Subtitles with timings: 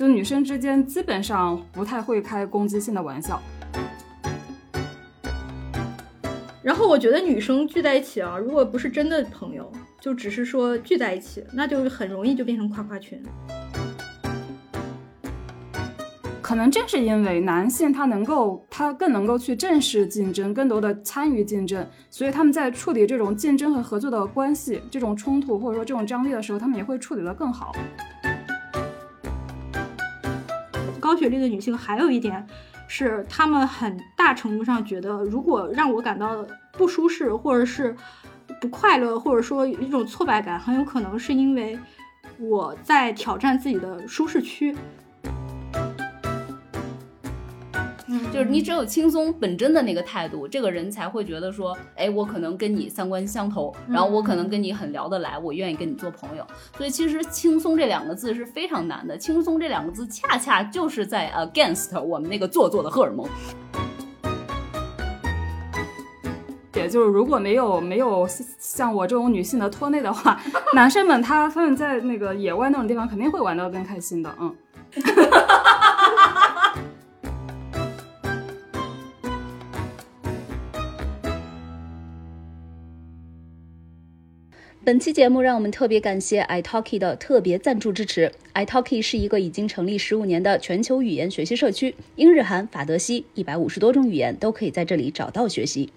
[0.00, 3.38] 就女生之间基本上不太会开攻击性的玩笑。
[6.62, 9.70] 然后我觉得女生聚在一起啊，如果不是真的朋友，
[10.00, 13.22] 就只是说聚在一起，那就很容易就变成夸夸群。
[16.40, 27.76] 可能正是因为男性他能够，他更能够去正视竞争，更多的参与竞争，所以他们在处理这种竞争和合作的关系、这种冲突或者说这种张力的时候，他们也会处理得更好。
[31.10, 32.46] 高学历的女性还有一点
[32.86, 37.96] 是，她们很大程度上觉得，如果让我感到不舒适，或者是
[38.60, 41.76] 不快乐，或者说一种挫败感，很有可能是因为
[42.38, 44.76] 我在挑战自己的舒适区。
[48.40, 56.46] 就是你只有轻松本真的那个态度，这个人才会觉得说，哎，我可能跟你三观相投，然后我可能跟你很聊得来，我愿意跟你做朋友。
[56.74, 63.28] 所以其实轻松这两个字是非常难的，轻松这两个字恰恰就是在 against 我们那个做作的荷尔蒙。
[66.72, 68.26] 也就是如果没有没有
[68.58, 70.40] 像我这种女性的拖累的话，
[70.72, 74.56] 男生们他他们在那个野外那种地方肯定会玩的更开心的，嗯。
[84.82, 88.32] 本期节目让我们特别感谢 iTalki 的特别赞助支持。
[88.54, 95.90] iTalki 是一个已经成立十五年的全球语言学习社区，英日韩法德西一百五十多种语言都可以在这里找到学习。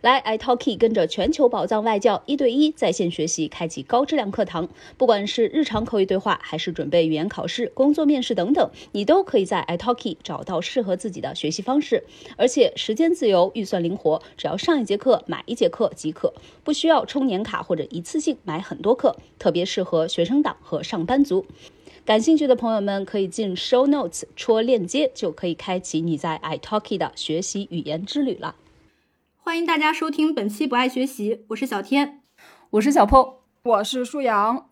[0.00, 4.68] 来，iTalki 跟着全球宝藏外教一对一在线学习，开启高质量课堂。
[4.96, 12.04] 不管是日常口语对话，还是准备语言考试、工作面试等等，你都可以在 iTalki 找到适合自己的学习方式。
[12.36, 16.32] 而且时间自由，预算灵活，只要上一节课买一节课即可，
[16.64, 21.46] 不需要充年卡或者一次性买很多课，特别适合学生党和上班族。
[22.04, 28.54] 感兴趣的朋友们可以进 Show Notes 戳链接，就可以开启你在 iTalki 的学习语言之旅了。
[29.46, 32.20] 欢迎大家收听本期不爱学习，我是小天，
[32.70, 34.68] 我是小坡，我是舒阳。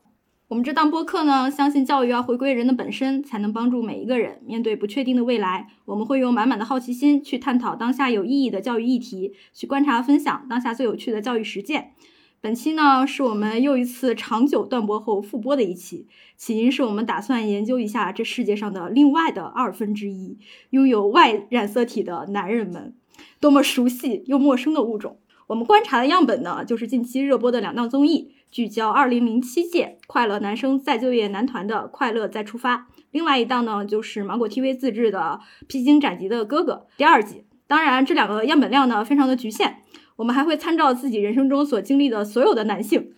[0.49, 5.69] 我们这档播客呢，相信教育要回归人的本身，才能帮助每一个人面对不确定的未来。
[5.85, 11.93] 我们会用满满的好奇心去探讨当下有意义的教育议题，去观察分享当下最有趣的教育实践。
[12.41, 20.37] 本期呢，是我们又一次长久断播后复播的一期，起因是我们打算研究一下这世界上的另外的二分之一，
[20.71, 22.97] 拥有 Y 染色体的男人们。
[23.41, 25.19] 多么熟悉又陌生的物种！
[25.47, 32.77] 我们观察的样本呢，就是近期热播的两档综艺，聚焦2007届快乐男生再就业男团的《快乐再出发》，
[33.11, 37.45] 另外一档呢，就是芒果 TV 自制的《披荆斩棘的哥哥》第二季。
[37.67, 39.83] 当然，这两个样本量呢，非常的局限。
[40.17, 43.13] 我们还会参照自己人生中所经历的所有的男性，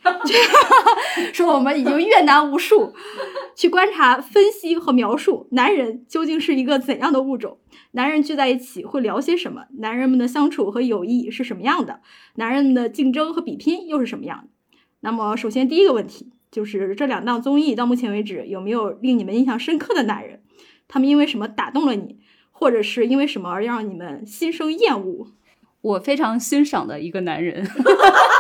[1.33, 2.95] 说我们已经阅男无数，
[3.55, 7.59] 去观察、分析和描述男人究竟是一个怎样的物种。
[7.93, 9.67] 男人聚在一起会聊些什么？
[9.79, 12.01] 男人们的相处和友谊是什么样的？
[12.37, 14.49] 男人们的竞争和比拼又是什么样的？
[15.01, 20.41] 那么，首先第一个问题就是这两档综艺到目前为止有没有令你们印象深刻的男人？
[20.89, 22.21] 他们因为什么打动了你，
[22.51, 25.27] 或者是因为什么而让你们心生厌恶？
[25.87, 27.65] 我非常欣赏的一个男人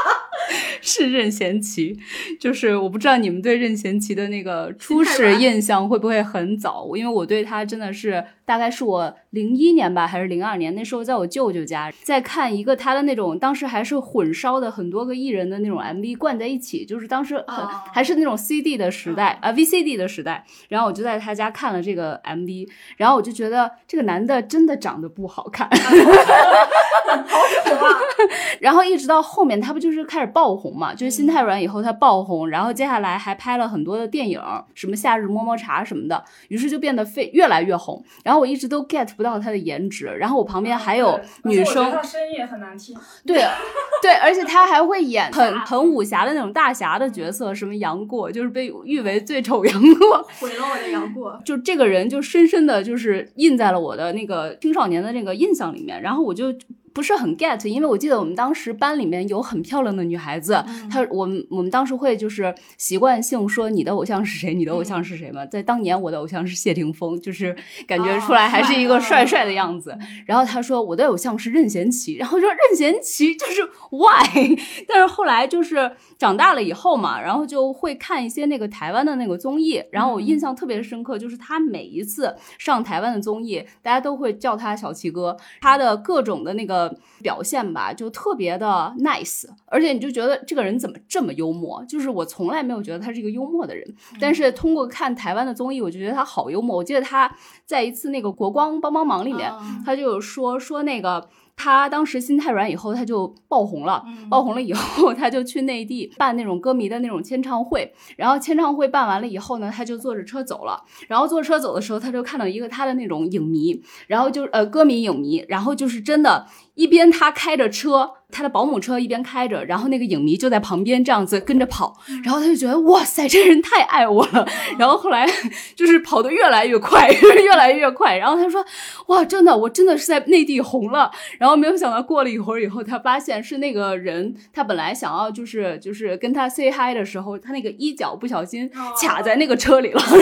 [0.83, 1.97] 是任贤齐，
[2.41, 8.25] 就是我不知道你们对任贤齐的那个初始印象会不会很早，因为我对他真的是。
[8.47, 10.73] 大概是我零一年吧，还是零二年？
[10.77, 20.45] 那时候在我舅舅家，在看一个他的那种，当时还是混烧的很多个艺人的那种 MV 灌在一起，就是当时很还是那种 CD 的时代啊，VCD 的时代。
[20.69, 27.99] 然后我就在他家看了这个 MV，然后我就觉得这个男的真的长得不好看， 好丑啊！
[28.61, 30.95] 然后一直到后面，他不就是开始爆红嘛？
[30.95, 34.41] 就是心太软以后他爆红，然后接下来还拍了很多的电影，
[34.75, 38.01] 什么夏日么么茶什么的，于是就变得非越来越红。
[38.23, 38.36] 然后。
[38.39, 42.97] 我一直都 get 不到他的颜值，然后我旁边还有女生，他声音也很难听。
[43.25, 43.45] 对，
[44.03, 51.41] 对，而且他还会演很 很武侠的那种大侠的角色，什么杨过，就是被誉为最丑杨过， 毁了我的杨过。
[51.45, 56.53] 就这个人，就深深的就是印在了我的那个青少年的那个印象里面，然后我就。
[56.97, 65.45] 不是很 get，因为我记得我们当时班里面有很漂亮的女孩子，她我们我们当时会就是习惯性说你的偶像是谁，你的偶像是谁嘛。
[65.45, 67.55] 在当年我的偶像是谢霆锋，就是
[67.87, 69.95] 感觉出来还是一个帅帅的样子。
[70.25, 73.63] 然后他说我的偶像是任贤齐，然后说任贤齐就是
[73.93, 74.57] why，
[74.89, 86.86] 但是后来就是长大了以后嘛，然后就会看一些那个台湾的那个综艺，然后我印象特别深刻，就是他每一次上台湾的综艺，大家都会叫他小齐哥，他的各种的那个。
[86.89, 91.85] 的表现吧，就特别的 nice，而且你就觉得这个人怎么这么幽默？
[91.87, 96.77] 就是我从来没有觉得他是一个幽默的人，但是通过看台湾的综艺，我就觉得他好幽默。
[96.77, 97.35] 我记得他
[97.65, 99.53] 在一次那个国光帮帮忙里面，
[99.85, 101.29] 他就有说说那个。
[101.59, 104.05] 他当时心太软，以后他就爆红了。
[104.29, 107.91] 爆红了以后，他就去内地办那种歌迷的那种签唱会。
[108.19, 110.85] 然后签唱会办完了以后呢，他就坐着车走了。
[111.09, 116.47] 然后坐车走的时候，他就看到一个他的那种影迷，然后就呃歌迷影迷，然后就是真的。
[116.77, 124.47] 一边他开着车，他的保姆车一边开着，然后那个影迷就在旁边这样子跟着跑，然后他就觉得哇塞，这人太爱我了。
[124.79, 125.27] 然后后来
[125.75, 127.09] 就是跑得越来越快，
[127.43, 128.19] 越来越快。
[128.19, 128.63] 然后他说
[129.07, 131.11] 哇，真的，我真的是在内地红了。
[131.39, 138.71] 然后没有想到过了一会儿以后，他发现是那个人，他本来想要就是就是跟他 say hi 的时候，他那个衣角不小心
[139.01, 140.01] 卡在那个车里了。
[140.01, 140.15] 什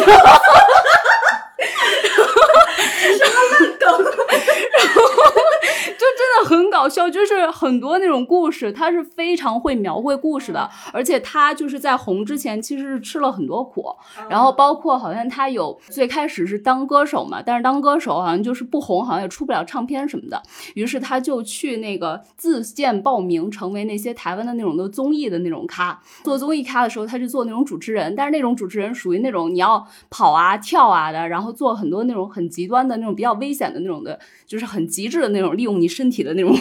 [3.24, 4.04] 么烂梗？
[4.78, 5.02] 然后。
[5.94, 13.84] 就真的很搞笑，就是很多那种故事，他是非常会描绘故事的，而且他就是在红之前其实是吃了很多苦，
[14.28, 20.42] 然后包括好像他有最开始是当歌手嘛，但是当歌手好像就是不红，好像也出不了唱片什么的，
[20.74, 35.94] 于是他就去那个自荐报名，成为那些台湾的那种的综艺的那种咖，做综艺咖的时候他就做那种主持人，但是那种主持人属于那种你要跑啊跳啊的，然后做很多那种很极端的那种比较危险的那种的，就是很极致的那种利用你。
[35.94, 36.52] 身体的那种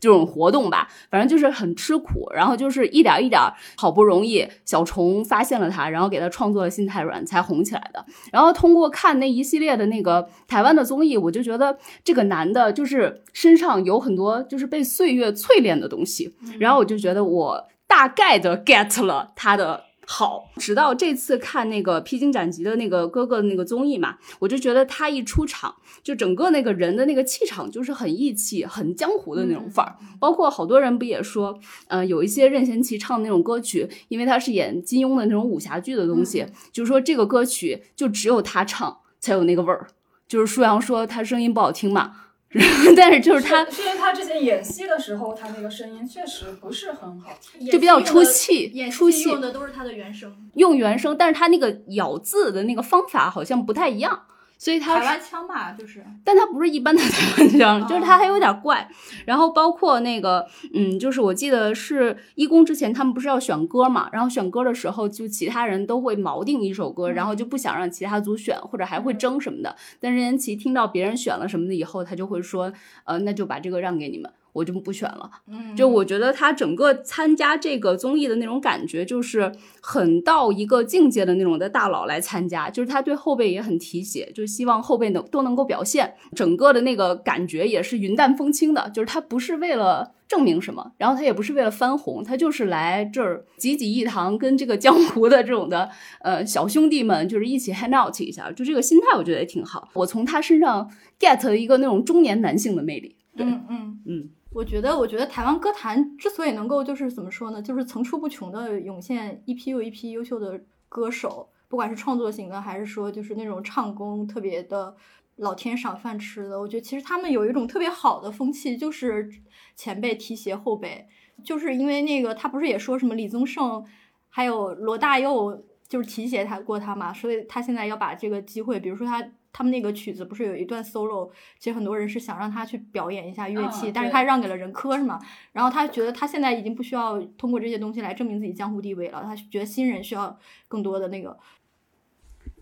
[0.00, 3.38] 这种活动吧，反正就是很吃苦，然后就是一点一点，
[3.76, 8.02] 好不容易小虫发现了他，然后给他创作了《心太软》，才红起来的。
[8.32, 19.87] 然后通过看那一系列的那个台湾的综艺，我就觉得这个男的，就是身上有很多就是被岁月淬炼的东西，然后我就觉得我大概的 get 了他的。
[20.10, 29.94] 好，直到这次看那个披荆斩棘的那个哥哥的那个综艺嘛，我就觉得他一出场，就整个那个人的那个气场就是很义气、很江湖的那种范儿。
[30.18, 39.88] 包括好多人不也说，嗯，有一些任贤齐唱的那种歌曲，因为他是演金庸的那种武侠剧的东西，就是说这个歌曲就只有他唱才有那个味儿。
[40.26, 42.14] 就是舒阳说他声音不好听嘛。
[42.96, 48.72] 但是就是他，是因为他之前演戏的时候，他那个声音确实不是很好听，就比较出戏。
[48.90, 54.22] 出戏用的都是他的原声，用原声，但是他那个咬字的那个方法好像不太一样。
[54.58, 58.88] 所以他台湾腔吧，就是，但他不是一般的台湾腔， 就是他还有点怪。
[59.24, 60.44] 然后包括那个，
[60.74, 69.76] 嗯，就是我记得是一公之前他们不是要选歌嘛，然后选歌的时候就其他人都会锚定一首歌，然后就不想让其他组选，或者还会争什么的。
[70.00, 72.72] 但任贤齐听到别人选了什么的以后，他就会说，
[73.04, 74.28] 呃，那就把这个让给你们。
[74.52, 75.30] 我就不选了，
[75.76, 95.88] 就我觉得他整个参加这个综艺的那种感觉，就是很到一个境界的那种的大佬来参加，就是他对后辈也很提携，就希望后辈能都能够表现，整个的那个感觉也是云淡风轻的，就是他不是为了证明什么，然后他也不是为了翻红，他就是来这儿济济一堂，跟这个江湖的这种的
[96.20, 100.90] 呃小兄弟们就是一起 hang out 一下，就这个心态我觉得也挺好，我从他身上
[101.20, 104.00] get 了一个那种中年男性的魅力，嗯嗯。
[104.06, 104.30] 嗯。
[104.50, 114.96] 我觉得，我觉得台湾歌坛之所以能够就是怎么说呢，就是层出不穷的涌现一批又一批优秀的歌手，不管是创作型的，还是说就是那种唱功特别的
[115.36, 119.30] 老天赏饭吃的，我觉得其实他们有一种特别好的风气，就是
[119.76, 121.06] 前辈提携后辈，
[121.44, 123.84] 就是因为那个他不是也说什么李宗盛
[124.28, 129.22] 还有罗大佑就是提携他过他嘛，所以他现在要把这个机会，比如说他。
[129.58, 135.18] 他们那个曲子不是有一段 solo，其实很多人是想让他去表演一下乐器，但是他让给了任科，是吗？
[135.50, 140.38] 然后他觉得他现在已经不需要通过这些东西来证明自己江湖地位了，他觉得新人需要
[140.68, 141.36] 更多的那个。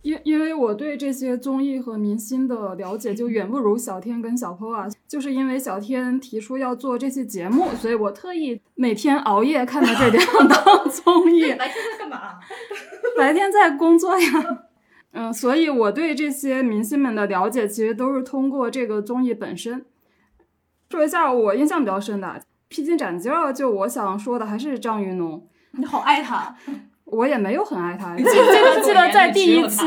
[0.00, 11.53] 因因为我对这些综艺和明星的了解就远不如小天跟小 Po 啊，就是因为小天提出要做这期节目，所以我特意每天熬夜看的这两档 综艺。
[11.57, 12.38] 白天在干嘛？
[13.19, 14.66] 白天在工作呀。
[15.19, 19.87] 嗯，所以我对这些明星们的了解，其实都是通过这个综艺本身。
[20.91, 22.29] 说一下我印象比较深的
[22.69, 25.49] 《披荆斩棘》，就我想说的还是张云龙。
[25.73, 26.55] 你好爱他，
[27.07, 28.15] 我也没有很爱他。
[28.15, 29.85] 记得记得在第一期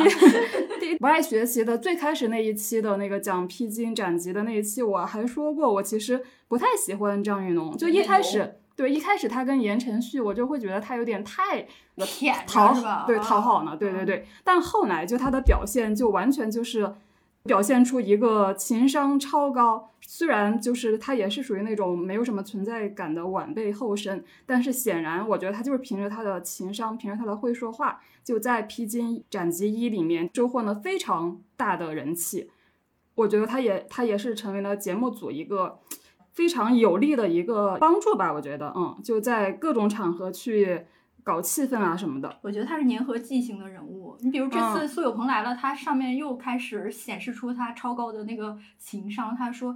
[1.00, 8.56] 不爱学习的最开始那一期的那个讲披荆斩棘的那一期，我还说过，我其实不太喜欢张云龙，就一开始。
[8.80, 11.68] 对，一开始他跟言承旭，我就会觉得他有点太
[12.48, 14.26] 讨好，对讨好呢，对对对。
[14.42, 16.90] 但后来就他的表现，就完全就是
[17.44, 19.92] 表现出一个情商超高。
[20.00, 32.50] 虽然就是他也是属于那种没有什么存在感的晚辈后生，但是显然我觉得他就是凭着他的情商，凭着他的会说话，就在《披荆斩棘一》里面收获了非常大的人气。
[33.16, 35.80] 我觉得他也他也是成为了节目组一个。
[36.32, 40.86] 非常有力的一个帮助吧，我觉得，嗯，就在各种场合去
[41.24, 42.40] 搞气氛啊什么的。
[42.42, 44.16] 我觉得他是粘合剂型的人物。
[44.22, 49.36] 你比如这次苏有朋来了，他上面又开始显示出他超高的那个情商。
[49.36, 49.76] 他说，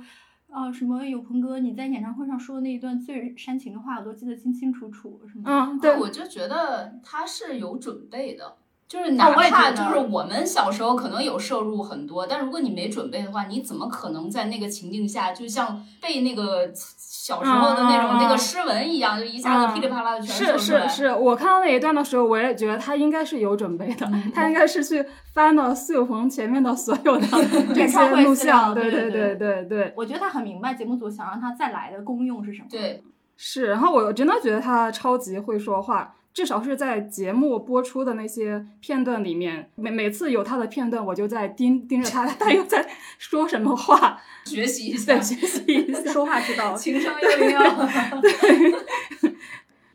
[0.50, 5.44] 啊，什么有朋哥你在演唱会上说的那一段最煽情的话，我都记得清清楚楚，什么？
[5.46, 8.56] 嗯，对，我就觉得他是有准备的。
[8.88, 27.28] 就是哪怕就是我们小时候可能有摄入很多，但如果你没准备的话，你怎么可能在那个情境下，就像背那个小时候的那种那个诗文一样，就一下子噼里啪啦的全是是是，我看到那一段的时候，我也觉得他应该是有准备的，他应该是去翻了苏有朋前面的所有的
[27.74, 29.94] 这些录像，对对对对对。
[29.96, 32.68] 我觉得他很明白节目组想让他再来的功用是什么。
[32.70, 33.02] 对，
[33.38, 36.13] 是，然后我真的觉得他超级会说话。
[36.34, 47.62] 至少是在节目播出的那些片段里面，每每次有他的片段，我就在盯盯着他，他又在说什么话， 学习一下，学习一下说话之道， 情商幺零幺。
[48.20, 48.75] 对，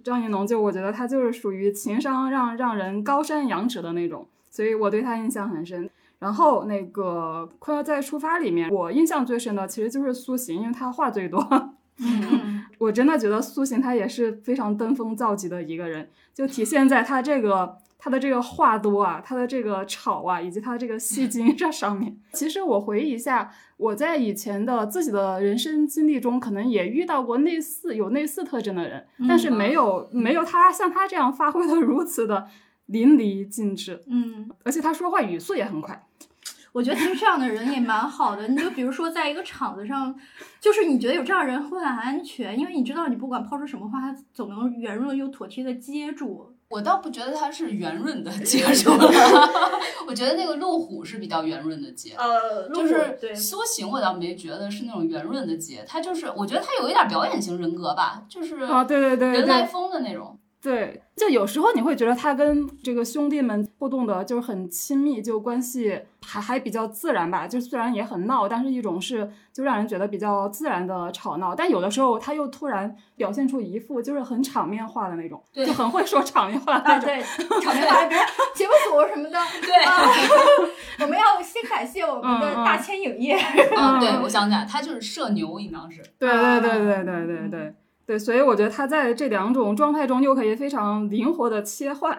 [0.05, 5.91] 张云龙就我觉得他就是属于情商让让人高山仰止的那种，所以我对他印象很深。
[6.21, 11.75] 然后那个《快乐再出发》里面，我印象最深的其实就是苏醒，因为他话最多。
[11.99, 22.17] 嗯， 我真的觉得苏醒他也是非常登峰造极的一个人，就体现在他这个他的这个话多啊，他的这个吵啊，以及他这个戏精 这上面。
[22.33, 32.47] 其实我回忆一下，我在以前的自己的人生经历中，可能也遇到过类似有类似特征的人，但是没有没有他像他这样发挥的如此的
[32.87, 34.01] 淋漓尽致。
[34.07, 36.07] 嗯，而且他说话语速也很快。
[36.73, 38.47] 我觉得其实这样的人也蛮好的。
[38.49, 40.15] 你就比如说，在一个场子上，
[40.61, 46.55] 就是你觉得有这样人会很安全，因为你知道你不管抛出什么话，他总能圆润又妥帖的接住。
[46.69, 48.91] 我倒不觉得他是圆润的接 住，
[50.07, 52.15] 我觉得那个路虎是比较圆润的接。
[52.19, 60.38] 呃，就是苏醒，我倒没觉得是那种圆润的接，他就是我觉得他有一点表演型人格吧，就是啊，对对对，人来疯的那种。
[60.61, 67.47] 对，就有时候你会觉得他跟这个兄弟们互动的就是很亲密，就关系还还比较自然吧。
[67.47, 71.55] 就虽然也很闹，但是一种是就让人觉得比较自然的吵闹。
[71.55, 77.07] 但有的时候他又突然表现出一副就是很场面化的那种，就很会说场面话那种。
[77.07, 77.23] 对，
[77.63, 78.21] 场面话，比如
[78.57, 79.39] 节目组什么的。
[79.63, 79.71] 对，
[81.05, 83.37] 我们要先感谢我们的大千影业。
[83.77, 86.03] 嗯， 对，我想起来，他就是社牛，应当是。
[86.19, 87.75] 对对对对对对对。
[88.09, 92.19] 对，所以我觉得他在这两种状态中又可以非常灵活的切换，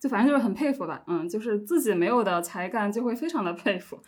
[0.00, 3.98] 就反正就是很佩服吧，嗯，就是自己没有的才干就会非常的佩服。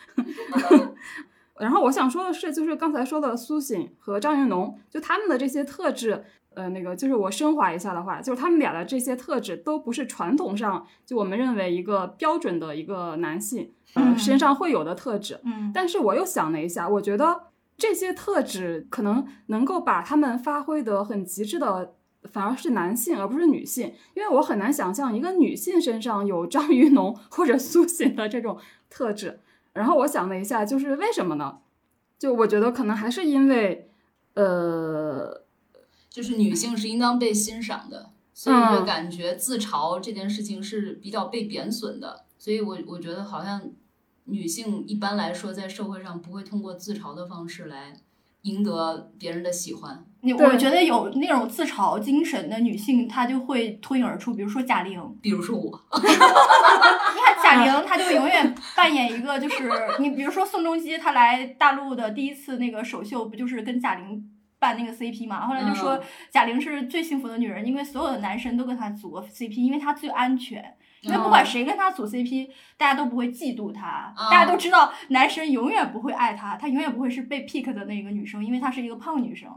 [1.61, 15.39] 然后我想说的是，就是刚才说的苏醒和张云龙，就他们的这些特质，呃，那个就是我升华一下的话，就是他们俩的这些特质都不是传统上就我们认为一个标准的一个男性呃身上会有的特质。
[15.45, 17.49] 嗯，但是我又想了一下，我觉得。
[17.79, 21.95] 这些特质可能能够把他们发挥得很极致的，
[22.25, 28.59] 反而是男性而不是女性，因为我很难想象一个女性身上有张云龙或者苏醒的这种
[28.91, 29.39] 特质。
[29.75, 31.59] 然后我想了一下，就是为什么呢？
[32.19, 33.89] 就我觉得可能还是因为，
[34.35, 35.45] 呃，
[36.11, 43.63] 就是女性是应当被欣赏的，所以就感觉自嘲这件事情是比较被贬损的，所以我我觉得好像。
[44.29, 47.93] 女性一般来说在社会上不会通过自嘲的方式来
[48.43, 50.05] 赢得别人的喜欢。
[50.21, 54.35] 你我觉得有那种自嘲精神的女性，她就会脱颖而出。
[54.35, 55.81] 比如说贾玲，比如说我。
[56.01, 59.71] 你看贾玲，她就永远扮演一个就是
[60.01, 65.47] 你，比如说宋仲基，他来大陆的第一次那个首秀，不就是跟贾玲办那个 CP 嘛？
[65.47, 70.75] 后来就说贾玲是最幸福的女人，因为所有的男生都跟她组过 CP，因为她最安全。
[71.03, 79.49] 因为不管谁跟他组 CP，大家都不会嫉妒他，大家都知道男神永远不会爱他，他永远不会是被 pick 的那个女生，因为她是一个胖女生。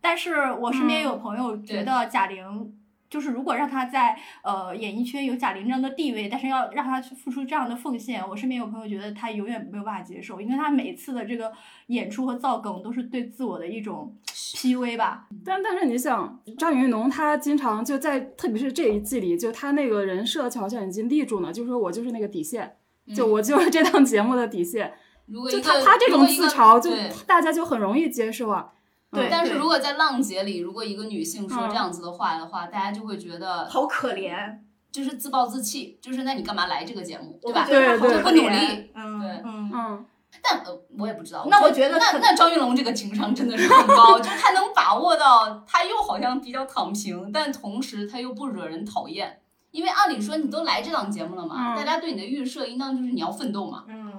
[0.00, 2.74] 但是我身边有朋友觉得贾玲。
[3.12, 11.52] 就是如果让他在呃演艺圈有贾玲这样的地位，但是要让他去付出这样的奉献，我身边有朋友觉得他永远没有办法接受，因为他每次的这个
[11.88, 15.26] 演出和造梗都是对自我的一种 PV 吧。
[15.44, 22.76] 但但是你想，张云龙他经常就在，特别是这一季里，就他那个人设好像已经立住了，就说我就是那个底线，
[23.14, 24.94] 就我就是这档节目的底线。
[25.50, 26.90] 就他他这种自嘲，就
[27.26, 28.72] 大家就很容易接受啊。
[29.12, 34.34] 对，但是如果在浪姐里，如果一个女性说这样子的话的话，大家就会觉得好可怜，
[34.90, 37.66] 就是自暴自弃，就是那你干嘛来这个节目，对吧？
[37.66, 40.06] 对对，不努力，嗯，对，嗯嗯。
[40.42, 41.46] 但呃，我也不知道。
[41.50, 49.40] 那我觉得，那那张云龙这个情商真的是很高，就是他能把握到，他又好像比较躺平，但同时他又不惹人讨厌。
[49.72, 53.84] 因为按理说你都来这档节目了嘛，大家对你的预设应当就是你要奋斗嘛。
[53.86, 54.10] 嗯。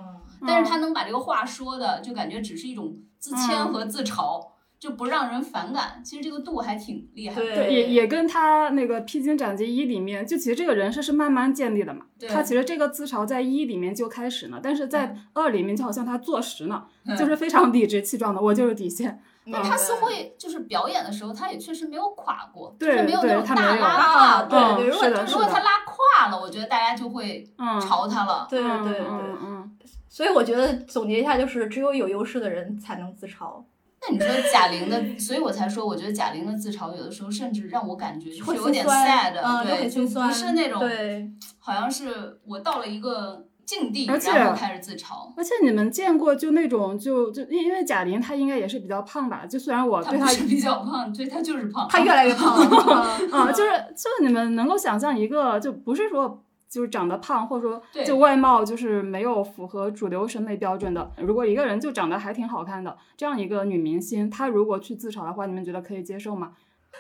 [0.46, 4.53] 但是他能把这个话说的，就感觉只是一种自谦和自嘲。
[4.84, 6.02] 就不让人反感。
[6.04, 7.42] 其实这个度还挺厉害的。
[7.42, 12.06] 对对，也也跟他那个《披荆斩棘一》里面，就其实这个人设是慢慢建立的嘛。
[12.20, 19.22] 对他其实这个自嘲在一里面就开始了，但是在二里面就好像他坐实了，嗯就是非常理直气壮的，我就是底线。
[19.50, 24.20] 但他似乎也就是表演的时候，他也确实没有垮过，对就是没有那种对他没有大拉胯。
[24.20, 28.46] 啊对如果如果他拉胯了，我觉得大家就会嗯，嘲他了。
[28.50, 29.78] 对对嗯对嗯，
[30.10, 33.62] 所以我觉得总结一下就是，只有有优势的人才能自嘲，
[34.06, 41.30] 那你说贾玲的，所以我才说，我觉得贾玲的自嘲有的时候甚至让我感觉就是会有点 sad，嗯，对，就很心酸，不是那种对，
[41.60, 45.32] 好像是我到了一个境地，而且然后开始自嘲。
[45.38, 51.88] 而且你们见过就那种就就因因为贾玲她应该也是比较胖吧，就虽然我对她比较胖，对她就是胖。
[51.90, 61.12] 她越来越胖了， 嗯啊，就是就是你们能够想象一个，就不是说就是长得胖，或者说就外貌就是没有符合主流审美标准的。
[61.20, 66.54] 如果一个人就长得还挺好看的，这样一个女明星，她如果去自嘲的话，你们觉得可以接受吗？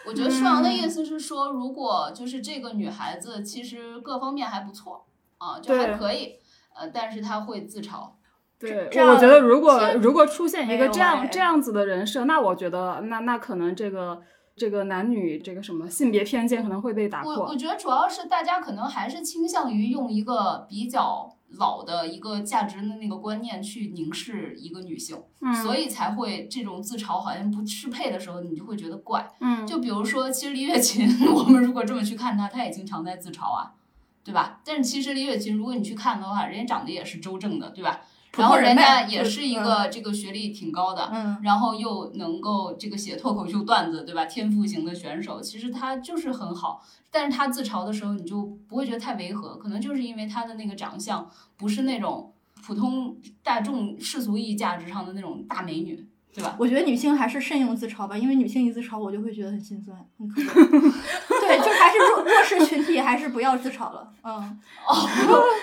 [0.06, 5.06] 我觉得舒阳的意思是说，如果就是这个女孩子其实各方面还不错
[5.40, 6.36] 啊，就还可以，
[6.76, 8.12] 呃，但是她会自嘲。
[8.60, 14.22] 对，我觉得如果如果出现一个这样哎这样子的人设，那我觉得那那可能这个
[14.56, 17.56] 这个男女这个什么性别偏见可能会被打破我我。
[17.56, 29.32] 觉得主要是大家可能还是倾向于用一个比较老的一个价值的那个观念去凝视一个女性，嗯，所以才会这种自嘲好像不适配的时候，你就会觉得怪。
[29.40, 33.74] 嗯，就比如说，其实李雪琴， 我们如果这么去看她，她也经常在自嘲啊，
[34.24, 34.62] 对吧？
[34.66, 38.02] 但是其实李雪琴，如果你去看的话，人家长得也是周正的，对吧？
[38.36, 44.26] 然后人家也是一个这个学历挺高的，嗯，然后又能够这个写脱口秀段子，对吧？
[44.26, 52.34] 天赋型的选手，其实他就是很好，但是他自嘲的时候，你就不会觉得太违和，可能就是因为他的那个长相不是那种
[52.66, 56.56] 普通大众世俗意义价值上的那种大美女，对吧？
[56.58, 60.92] 我觉得女性还是慎用自嘲吧，因为女性一自嘲，我就会觉得很心酸，很可怜。
[61.40, 64.08] 对，就还是弱弱势群体，还是不要自嘲了。
[64.24, 64.60] 嗯，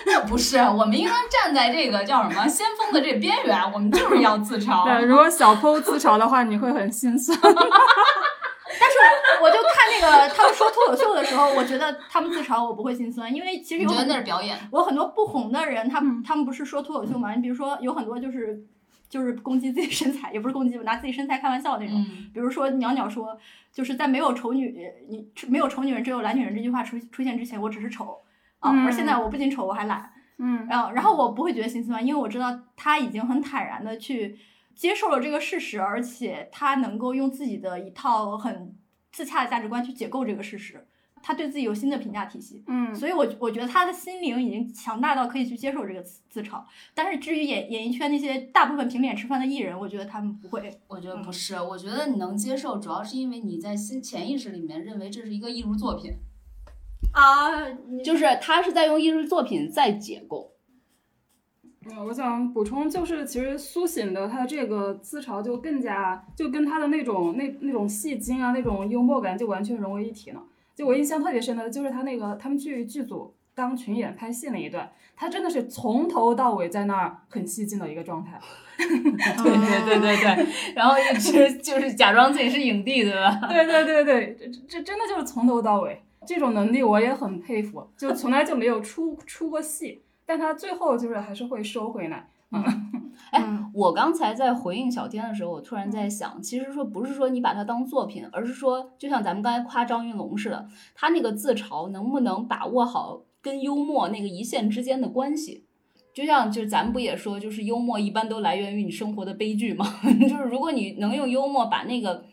[0.07, 4.85] 那 不是，我们应该站在这个叫什么先锋的这边缘，我们就是要自嘲。
[4.89, 7.37] 对，如果小偷自嘲的话，你会很心酸。
[7.43, 8.97] 但是
[9.43, 14.56] 我就看那个他们说脱口秀的时候，我觉得他们自嘲我不会心酸，因为其实你觉得有很那是表演？
[14.71, 17.35] 我很多不红的人，他嗯们他们不是说脱口秀嘛？
[17.35, 18.63] 你比如说有很多就是
[19.11, 21.97] 就是攻击自己身材，也不是攻击，拿自己身材开玩笑那种。
[21.97, 23.37] 嗯，比如说袅袅说，
[23.73, 24.73] 就是在没有丑女
[25.09, 28.21] 你没有丑女人，只有懒女人这句话出出现之前，我只是丑
[28.61, 30.13] 啊，嗯而现在我不仅丑，我还懒。
[30.39, 34.39] 嗯然后然后我不会觉得心酸，因为我知道他已经很坦然的去
[34.75, 38.75] 接受了这个事实，而且他能够用自己的一套很
[39.11, 40.87] 自洽的价值观去解构这个事实。
[41.23, 46.63] 他对自己有新的评价体系，嗯，所以我我觉得他的心灵已经强大到可以去接受这个自自嘲。
[46.95, 50.80] 但是至于演演艺圈那些大部分凭脸吃饭的艺人，我觉得他们不会。
[50.89, 56.13] 我觉得不是，我觉得你能接受，主要是因为你在心潜意识里面认为这是一个艺术作品，
[57.13, 57.69] 啊，
[58.04, 60.52] 就是他是在用艺术作品在解构。
[61.87, 70.43] 嗯，我想补充，就是其实苏醒的他这个自嘲就更加就跟他的那种那那种戏精啊，那种幽默感就完全融为一体了。
[70.80, 78.40] 就我印象特别深的就是他那个他们去剧组当群演拍戏那一段，他真的是从头到尾在那儿很戏精的一个状态。
[78.78, 83.47] 对对对对对，然后一直就是假装自己是影帝，对吧？
[83.47, 92.30] 对对对对，这这真的就是从头到尾，这种能力我也很佩服，就从来就没有出出过戏，但他最后就是还是会收回来。
[93.30, 105.65] 哎嗯我刚才在回应小天的时候，我突然在想，其实说不是说你把它当作品，而是说，就像咱们刚才夸张云龙似的，他那个自嘲能不能把握好跟幽默那个一线之间的关系？
[106.13, 109.86] 就像就是咱们不也说，就是幽默一般都来源于你生活的悲剧嘛。
[110.28, 112.25] 就是如果你能用幽默把那个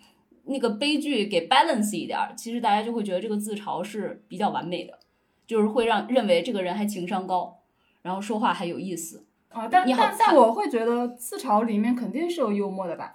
[0.46, 4.98] 那个悲剧给 balance 一点儿，其实大家就会觉得这个自嘲是比较完美的，
[5.46, 7.60] 就是会让认为这个人还情商高，
[8.02, 9.27] 然后说话还有意思。
[9.50, 13.14] 啊，但你但但我会觉得自嘲里面肯定是有幽默的吧？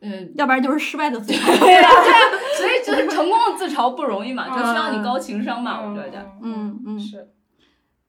[0.00, 1.44] 嗯，要不然就是失败的自嘲。
[1.58, 2.18] 对啊，对啊，
[2.56, 6.24] 所以就是成功的自嘲不容易嘛，就需要你高情商嘛，我觉得。
[6.42, 7.28] 嗯嗯是，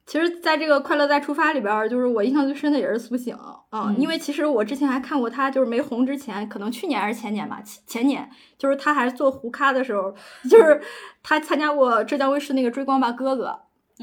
[0.05, 10.13] 其实，在这个《快乐再出发》里边儿，就是我印象最深的也是苏醒啊、嗯因为其实我之前还看过他，就是没红之前，可能去年还是前年吧，前前年，就是他还做胡咖的时候，
[10.49, 10.81] 就是
[11.23, 13.47] 他参加过浙江卫视那个《追光吧哥哥》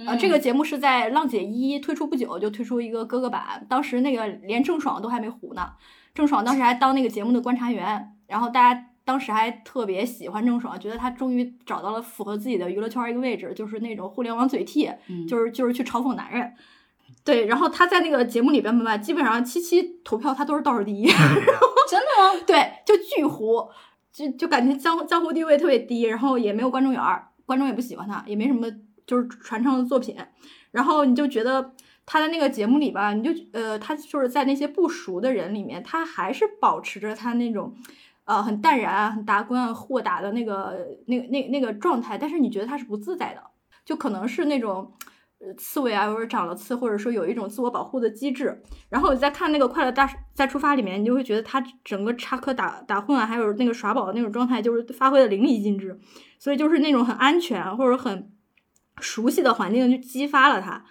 [0.04, 5.72] 啊、这个节目是在浪姐一推出不久就推出一个哥哥版，当时那个连郑爽都还没糊呢，
[6.14, 16.52] 郑爽当时还当那个节目的观察员，然后大家当时还特别喜欢郑爽，觉得她终于找到了符合自己的娱乐圈一个位置，就是那种互联网嘴替，嗯就是就是去嘲讽男人。
[17.24, 21.06] 对，然后他在那个节目里边吧，基本上七七投票他都是倒数第一，
[21.88, 22.40] 真的吗？
[22.46, 23.68] 对，就巨糊，
[24.12, 28.68] 就就感觉江江湖地位特别低，然后也没有观众缘儿，观众也不喜欢他，也没什么
[29.06, 30.16] 就是传承的作品，
[30.70, 31.72] 然后你就觉得
[32.04, 37.74] 他的那个节目里吧，你就呃，他就是在那些不熟的人里面，他还是保持着他那种
[38.24, 43.42] 呃很淡然啊、很达观啊、豁达的那个那那那个状态，但是你觉得他是不自在的，
[43.84, 44.92] 就可能是那种。
[45.38, 48.62] 呃，刺猬啊，或者长了刺，或者说有一种自我保护的机制。
[48.88, 56.00] 然后你再看那个《快乐大再出发》里面，你就会觉得他整个插科打打诨啊，还有那个耍宝的那种状态，就是发挥的淋漓尽致。
[56.38, 58.32] 所以就是那种很安全或者很
[59.00, 60.84] 熟悉的环境，就激发了他。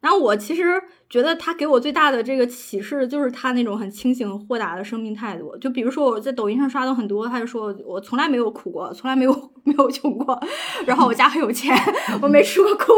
[0.00, 0.62] 然后我其实
[1.10, 5.54] 觉得他给我最大的这个启示，就是他那种很清醒豁达的生命态度。
[5.58, 9.32] 就比如说我在抖音上刷到很多，他就说我从来没有苦过，从来没有
[9.62, 10.40] 没有穷过，
[10.86, 11.76] 然后我家很有钱，
[12.22, 12.92] 我没吃过苦，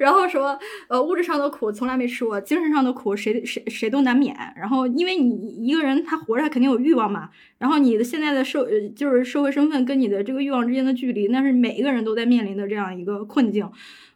[0.00, 4.36] 然后说呃物质上的苦从来没吃过，精神上的苦谁谁谁都难免。
[4.56, 13.70] 然后因为你一个人他活着肯定有欲望嘛，然后你的现在的社就是社会身份跟你的这个欲望之间的距离，那是每一个人都在面临的这样一个困境。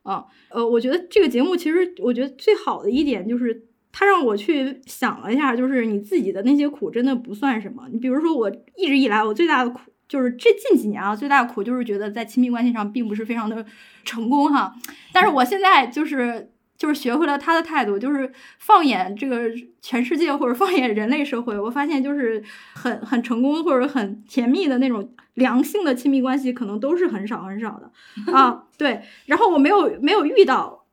[0.07, 7.89] 啊，呃，我觉得这个节目其实，我觉得最好的一点就是，他让我去想了一下，就是你自己的那些苦真的不算什么。
[7.93, 13.67] 你比如说，我一直以来我最大的苦，就是这近几年啊，最大的苦就是觉得在亲密关系上并不是非常的
[14.05, 14.75] 成功哈。
[15.13, 16.53] 但是我现在就是。
[16.77, 22.43] 就是学会了他的态度，就是放眼这个全世界或者放眼人类社会，我发现就是
[22.75, 28.65] 很很成功或者很甜蜜的那种良性的亲密关系，可能都是很少很少的啊。
[28.77, 30.85] 对，然后我没有没有遇到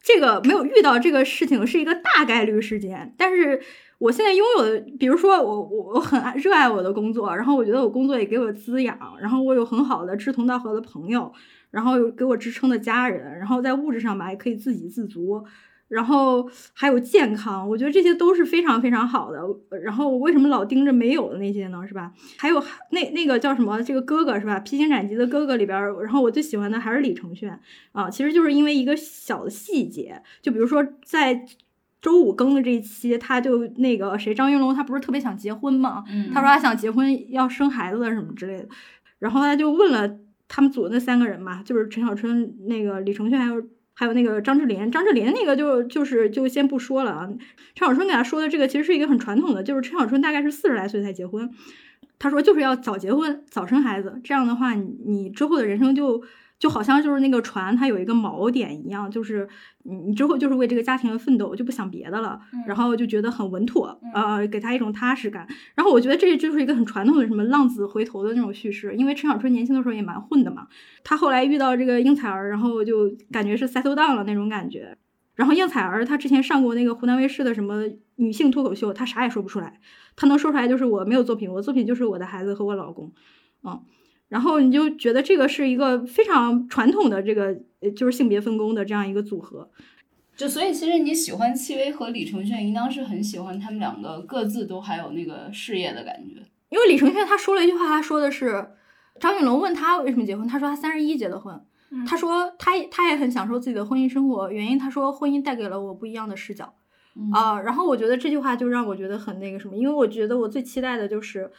[0.00, 3.60] 这个没有遇到这个事情是一个大概率事件，但是
[3.98, 11.32] 我现在拥有的，比如说我我我很爱热爱我的工作，然后我觉得我工作也给我滋养，然后我有很好的志同道合的朋友。
[11.72, 15.44] 然后有给我支撑的家人，然后在物质上吧也可以自给自足，
[15.88, 19.40] 然后还有健康，我觉得这些都是非常非常好的。
[19.82, 21.84] 然后我为什么老盯着没有的那些呢？
[21.88, 22.12] 是吧？
[22.38, 23.82] 还有那那个叫什么？
[23.82, 24.60] 这个哥哥是吧？
[24.60, 27.58] 披荆斩棘的哥哥里边，然后我最喜欢的还是李承铉
[27.92, 28.08] 啊。
[28.08, 31.44] 其实就是因为一个小的细节，就比如说在
[32.00, 36.04] 周五更的这一期，他就那个谁张云龙，他不是特别想结婚吗？
[36.34, 38.68] 他说他想结婚要生孩子什么之类的，
[39.18, 40.18] 然后他就问了。
[40.54, 44.90] 他们组的那三个人嘛，就是陈小春、那个李承铉，还有还有那个张智霖。
[44.90, 47.26] 张智霖那个就就是就先不说了啊。
[47.74, 51.50] 陈小春给他说的这个其实是一个很传统的，就是陈小春大概是四十来岁才结婚，
[52.18, 56.22] 他说就是要早结婚、早生孩子，这样的话你你之后的人生就。
[56.62, 59.48] 就好像就是那个船，它有一个锚点一样，就是
[59.82, 65.44] 你你之后就是为这个家庭奋斗，就不想别的了，然后就觉得很稳妥，呃，给他一种踏实感。
[65.74, 70.68] 然后我觉得这就是一个很传统的什么浪子回头的那种叙事，因为陈小春年轻的时候也蛮混的嘛，
[71.02, 74.96] 他后来遇到这个应采儿，然后就感觉是 settle down 了那种感觉。
[75.34, 77.82] 然后应采儿她之前上过那个湖南卫视的什么
[78.14, 79.80] 女性脱口秀，她啥也说不出来，
[80.14, 83.12] 她能说出来就是我没有作品，我作品就是我的孩子和我老公，
[83.64, 83.82] 嗯。
[84.32, 87.54] 然后你就觉得这个是一个非常传统的这个，
[87.94, 89.68] 就是性别分工的这样一个组合，
[90.34, 96.36] 就所以其实你喜欢戚薇和李承铉，应当是很喜欢他们两个各自都还有那个事业的感觉。
[96.70, 98.70] 因为李承铉他说了一句话，他说的是
[99.20, 101.60] 张云龙问他为什么结婚，他说他三十一结的婚，
[102.06, 106.72] 他说他他也很享受自己的婚姻生活，原因他说婚姻带给了我不一样的视角
[107.34, 107.60] 啊。
[107.60, 111.50] 然后我觉得这句话就让我觉得很那个什么，因为我觉得我最期待的就是。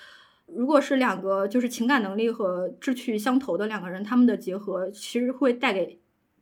[0.55, 5.99] 如果是两个就是情感能力和志趣相投的两个人，他们的结合其实会带给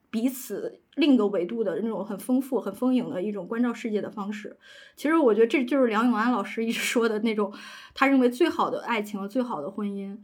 [0.09, 4.57] 彼此另一个维度的那种很丰富、很丰盈的一种关照世界的方式。
[4.95, 7.53] 其实我觉得这就是梁永安老师一直 说的那种，
[7.93, 10.17] 他认为最好的爱情、最好的婚姻，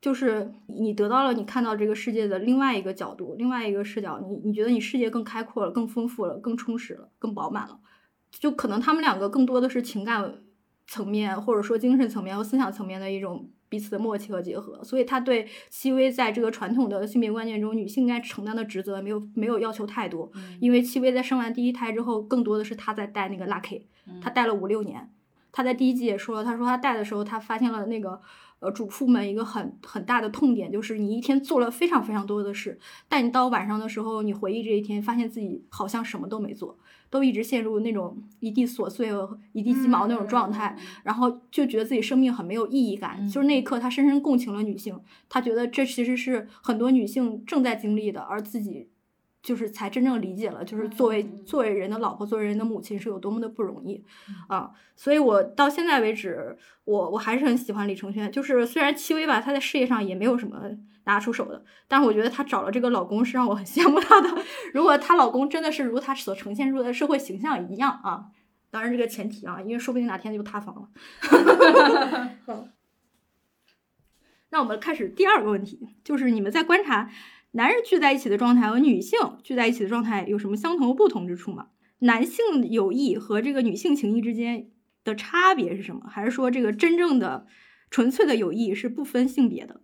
[0.00, 7.78] 就是你得到了你看到这个世界的另外一个角度、另外一个视角，你你觉得你世界更开阔了、更丰富了、更充实了、更饱满了。
[8.30, 10.34] 就可能他们两个更多的是情感。
[10.88, 23.82] 层面，或者说精神层面和思想层面的一种彼此的默契和结合，所以他对戚薇在这个传统的性别观念中，女性应该承担的职责没有没有要求太多，因为戚薇在生完第一胎之后，更多的是她在带那个 Lucky，
[24.22, 25.10] 她带了五六年，
[25.52, 28.18] 她在第一季也说了，她说她带的时候，她发现了那个
[28.60, 36.78] 呃主妇们一个很很大的痛点，就是你一天做了非常非常多的事，但你到晚上的时候，你回忆这一天，发现自己好像什么都没做。
[37.10, 43.28] 都一直陷入那种一地琐碎和一地鸡毛那种状态，然后就觉得自己生命很没有意义感。
[43.28, 48.88] 就是那一刻，他深深共情了女性，他觉得这其实是很多女性正在经历的，而自己
[49.42, 54.04] 就是才真正理解了，就是作为作为人的老婆，作为人的母亲是有多么的不容易
[54.48, 54.70] 啊！
[54.96, 58.28] 所以我到现在为止，我我还是很喜欢李承铉。
[58.30, 60.60] 就是虽然戚薇吧，她在事业上也没有什么
[61.08, 64.28] 拿出手的，但是我觉得她找了这个老公是让我很 羡慕她的。
[64.74, 68.26] 如果她老公真的是如她所呈现出的社会形象一样啊，
[68.70, 70.88] 当然这个前提啊，因为说不定哪天就塌房了。
[72.46, 72.68] 好
[74.50, 77.10] 那我们开始第二个问题，就是你们在观察。
[77.52, 81.68] 男人聚在一起的状态和女性聚在一起的状态有什么相同和不同之处吗？
[82.00, 84.70] 男性友谊和这个女性情谊之间
[85.02, 86.02] 的差别是什么？
[86.10, 87.46] 还是说这个真正的
[87.90, 89.80] 纯粹的友谊是不分性别的？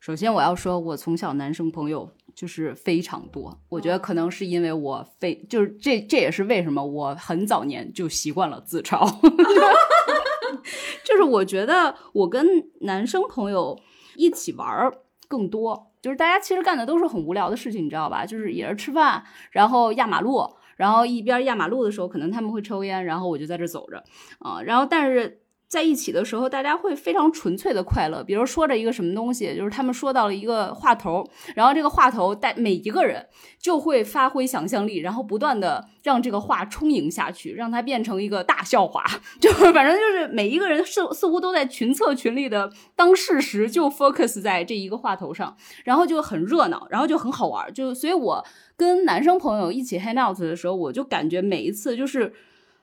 [0.00, 9.04] 首先我要说，我从小男生朋友就是非常多，我觉得可能是因为我非就是这这也是为什么我很早年就习惯了自嘲，
[11.04, 12.46] 就是我觉得我跟
[12.82, 13.76] 男生朋友
[14.14, 14.90] 一起玩
[15.26, 15.90] 更多。
[16.00, 18.24] 就是大家其实干的都是很无聊的事情，你知道吧？
[18.24, 24.04] 就是也是吃饭，然后压马路，然后一边压马路的时候，可能他们会抽烟，然后我就在这走着，
[24.38, 25.42] 啊，然后但是。
[25.68, 28.24] 在一起的时候，大家会非常纯粹的快乐。
[28.24, 31.22] 比如说着一个什么东西，就是他们说到了一个话头，
[31.54, 33.26] 然后这个话头带每一个人
[33.60, 39.04] 就会发挥想象力，然后不断的让这个话充盈下去，让它变成一个大笑话。
[39.38, 45.54] 就是反正就是每一个人似似乎都在群策群力的当事实就 focus 在这一个话头上，
[45.84, 47.70] 然后就很热闹，然后就很好玩。
[47.74, 48.42] 就所以我
[48.74, 52.32] 跟男生朋友一起 hang out 的时候，我就感觉每一次就是。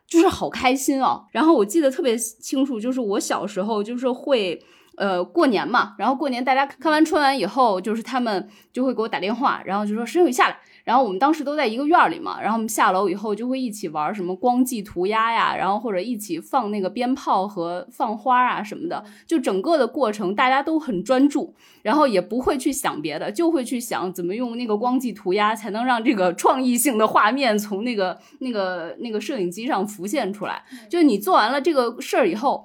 [0.07, 4.63] 就是好开心哦，然后我记得特别清楚，就是我小时候就是会，
[4.97, 10.57] 呃，过年嘛，然后过年大家看完春晚以后，就是他们就会给我打电话，然后就说申宇下来。
[10.85, 30.63] 然后我们当时都在一个院里嘛，然后我们下楼以后就会一起玩什么光记涂鸦呀，然后或者一起放那个鞭炮和放花啊什么的，就整个的过程大家都很专注，然后也不会去想别的，就会去想怎么用那个光记涂鸦才能让这个创意性的画面从那个那个那个摄影机上浮现出来。
[30.87, 32.63] 就你做完了这个事儿以后。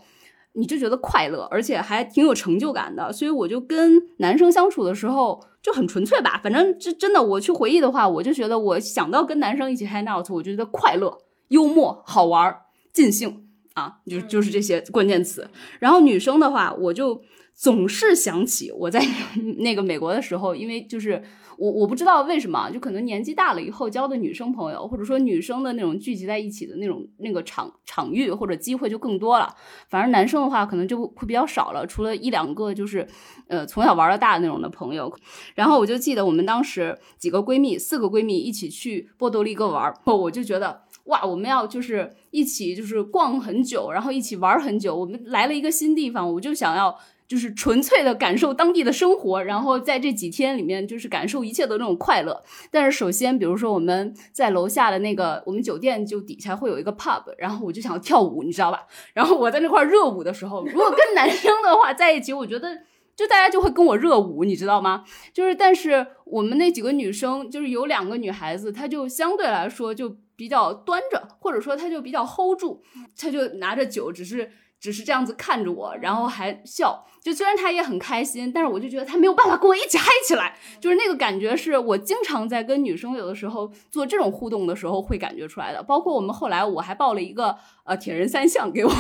[0.61, 6.38] 你就觉得快乐，而且还挺有成就感的，所以我就跟男生相处的时候就很纯粹吧。
[6.42, 11.18] 反正这真的，我去回忆的话，我就觉得我想到跟男生一起 hang out，我觉得快乐、
[11.49, 12.55] 幽默、好玩、
[12.92, 15.49] 尽兴啊，就就是这些关键词。
[15.79, 17.23] 然后女生的话，我就
[17.55, 19.03] 总是想起我在
[19.59, 21.23] 那个美国的时候，因为就是。
[21.61, 29.55] 我我不知道为什么，就可能年纪大了以后交的女生朋友，或者说女生的那种聚集在一起的那种那个场场域或者机会就更多了。
[29.90, 33.07] 反正男生的话可能就会比较少了，除了一两个就是，
[33.46, 35.14] 呃，从小玩到大的那种的朋友。
[35.55, 44.96] 然后我就记得我们当时几个闺蜜，四个闺蜜一起去波多黎各玩， 我就觉得哇，我们要就是一起就是逛很久，然后一起玩很久。
[44.96, 46.96] 我们来了一个新地方，我就想要。
[47.31, 52.43] 就是纯粹的感受当地的生活，然后在这几天里面，就是感受一切的那种快乐。
[52.73, 58.85] 但是首先，比如说我们在楼下的那个，我们酒店就底下会有一个 pub，然后我就想跳舞，你知道吧？
[59.14, 62.77] 然后我在那块热舞的时候，如果跟男生的话在一起，我觉得
[63.14, 65.05] 就大家就会跟我热舞，你知道吗？
[65.33, 72.83] 就是，但是我们那几个女生，就是有两个女孩子，她就相对来说就比较端着，或者说她就比较 hold 住，
[73.16, 74.51] 她就拿着酒，只是。
[74.81, 77.05] 只是这样子看着我，然后还笑。
[77.23, 80.57] 就虽然他也很开心，但是我就觉得他没有办法跟我一起嗨起来。
[80.81, 85.83] 就是那个感觉，是我经常在跟女生有的时候做这种互动的时候会感觉出来的。
[85.83, 88.90] 包括我们后来我还报了一个呃铁人三项给我，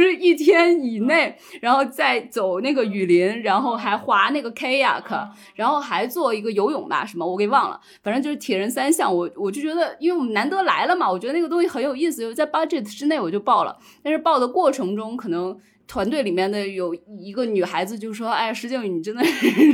[0.00, 5.02] 就是一天以内，然后再走那个雨林，然后还滑那个 kayak，
[5.54, 7.78] 然后还做一个游泳吧，什么我给忘了。
[8.02, 13.76] 反正就是铁人三项，我我就觉得，因为我们难得来了嘛，我觉得那个东西很有意思，就在 budget 之内我就报了。
[14.02, 15.54] 但是报的过程中可能。
[15.90, 19.24] 团队里面的有一个女孩子就说：“哎，石静宇，你真的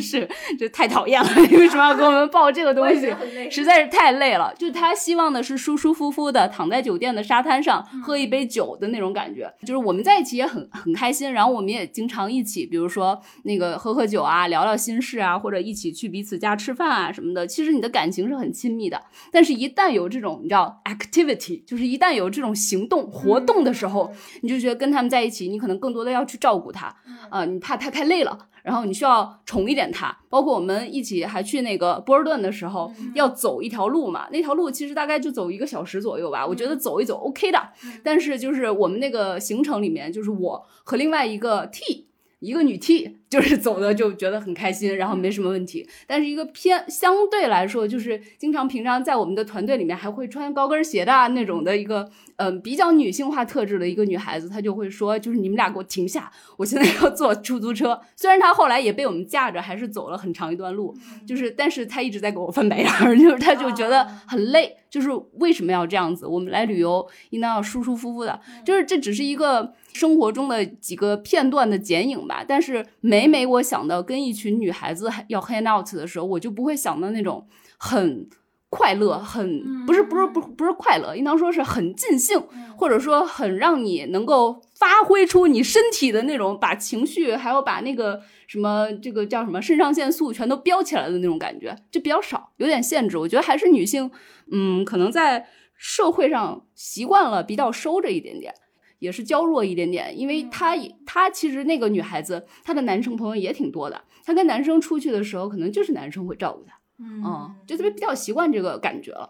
[0.00, 0.26] 是
[0.59, 3.14] 就太讨厌了， 你为什么要给我们报这个东西？
[3.50, 4.50] 实在是太累了。
[4.57, 9.52] 就她希望的是舒舒服服的躺在酒店的沙滩上喝一杯酒的那种感觉。
[9.61, 17.46] 就是我们在一起也很很开心，然后我们也经常一起，比如说那个喝喝酒啊，聊聊心事啊，或者一起去彼此家吃饭啊什么的。
[17.46, 18.98] 其实你的感情是很亲密的，
[19.31, 26.95] 但是一旦有这种你知道 activity，就是一旦有这种行动活动的时候，你就觉得跟他们在一起，你可能更多。”要去照顾他，
[27.29, 30.16] 啊，你怕他太累了，然后你需要宠一点他。
[30.29, 36.47] 包括我们一起还去那个波尔顿的时候，要走一条路嘛，那条路其实大概就走一个小时左右吧。
[36.47, 37.69] 我觉得走一走 OK 的，
[38.03, 42.07] 但是就是我们那个行程里面，就是我和另外一个 T。
[42.40, 45.88] 一个女 T 就是走的就觉得很开心，然后没什么问题。
[46.07, 58.01] 但是一个偏相对来说，就是经常平常在我们的团队里面还会穿高跟鞋的啊那种的一个，嗯，比较女性化特质的一个女孩子，她就会说，就是你们俩给我停下，我现在要坐出租车。
[58.14, 60.96] 虽然她后来也被我们架着，还是走了很长一段路，
[61.27, 66.25] 就是但是她一直在给我翻白眼儿，就是她就觉得很累，就是为什么要这样子？
[66.27, 69.75] 我们来旅游应当要舒舒服服的，就是这只是一个。
[69.96, 77.46] 生活中的几个片段的剪影吧，但是每每我想到跟一群女孩子要 hang out 的时候，我就不会想到那种
[77.78, 78.28] 很
[78.68, 82.38] 快乐，很不是不是不不是快乐，应当说是很尽兴，
[82.76, 93.16] 或者说很让你能够发挥出你身体的那种，把情绪还有把那个什么这个叫什么肾上腺素全都飙起来的那种感觉，就比较少，有点限制。
[93.16, 94.11] 我觉得还是女性，
[94.52, 95.46] 嗯，可能在
[95.78, 98.52] 社会上习惯了比较收着一点点。
[98.98, 104.02] 也是娇弱一点点，因为她她其实那个女孩子，她的男生朋友也挺多的。
[104.24, 109.28] 她跟男生出去的时候，可能就是男生会照顾她，嗯，就特别比较习惯这个感觉了。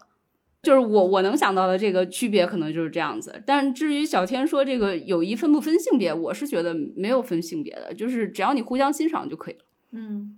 [0.63, 3.41] 就是我我能想到的这个区别，可能就是这样子。
[3.45, 9.59] 但至于小天说这个友谊分不分性别，我是觉得没有分性别的，就是只要你互相欣赏就可以了。
[9.91, 10.37] 嗯，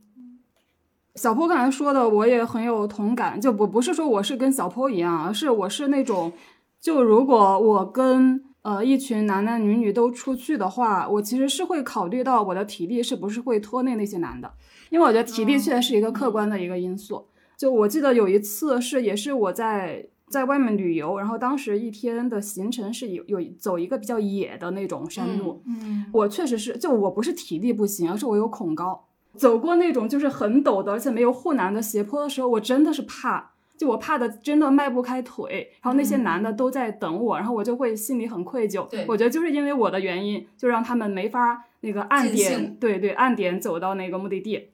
[1.16, 6.34] 小坡刚才说的我也很有同感，就不不是说我是跟小坡一样，而是我是那种，
[6.82, 8.44] 就如果我跟。
[8.70, 14.54] 呃，一群男男女女都出去的话，我其实是会考虑到我的体力是不是会拖累那些男的，
[14.92, 17.26] 因为我觉得体力确实是一个客观的一个因素。
[17.58, 33.54] 就我记得有一次是也是我在在外面旅游，然后当时一天的行程是有有走一个比较野的那种山路，嗯，我确实是就我不是体力不行，而是我有恐高，走过那种就是很陡的而且没有护栏的斜坡的时候，我真的是怕。
[33.80, 38.86] 就我怕的真的迈不开腿，然后那些男的都在等我，然后我就会心里很愧疚。
[38.90, 44.72] 对，我觉得就是因为我的原因，就让他们没法那个按点，对对，按点走到那个目的地。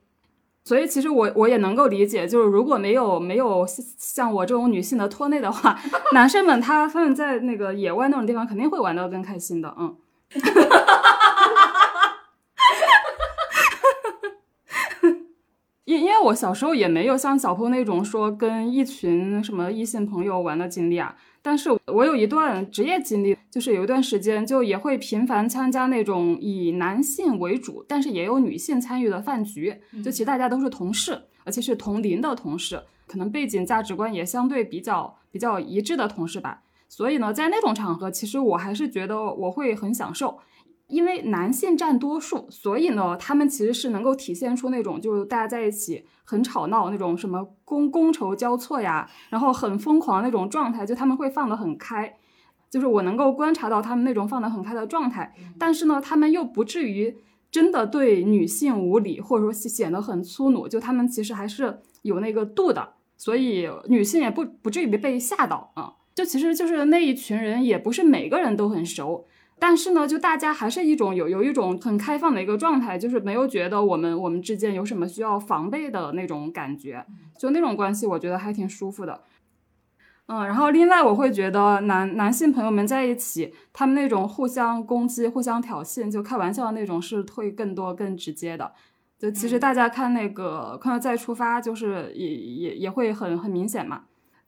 [0.64, 3.64] 所以其实我我也能够理解，就是如果没有没有
[3.96, 5.78] 像我这种女性的拖累的话，
[6.12, 9.96] 男生们他他们在那个野外那种地方肯定会玩的更开心的，嗯。
[15.86, 40.40] 因因为我小时候也没有像小坡那种说跟一群什么异性朋友玩的经历啊，但是我有一段职业经历，就是有一段时间就也会频繁参加那种以男性为主，但是也有女性参与的饭局，就其实大家都是同事，而且是同龄的同事，可能背景价值观也相对比较比较一致的同事吧，所以呢，在那种场合，其实我还是觉得我会很享受。
[40.88, 52.16] 因为男性占多数，所以呢，他们其实是能够体现出那种就是大家在一起很吵闹那种什么觥觥筹交错呀，然后很疯狂那种状态，就他们会放得很开，
[52.70, 55.34] 就是我能够观察到他们那种放得很开的状态。
[55.58, 57.16] 但是呢，他们又不至于
[57.50, 65.94] 真的对女性无礼，或者说显得很粗鲁，就他们其实还是有那个度的，所以女性也不不至于被吓到啊。
[66.14, 69.26] 就其实就是那一群人也不是每个人都很熟。
[69.58, 77.06] 但是呢，就大家还是一种有有一种很开放的一个状态，就是没有觉得我们我们之间有什么需要防备的那种感觉，
[77.38, 79.22] 就那种关系，我觉得还挺舒服的。
[80.26, 88.72] 嗯，然后另外我会觉得男男性朋友们在一起，他们那种互相攻击、互相挑衅、就开玩笑的那种，是会更多、更直接的。
[89.18, 94.02] 就其实大家看那个看到再出发，就是也也也会很很明显嘛。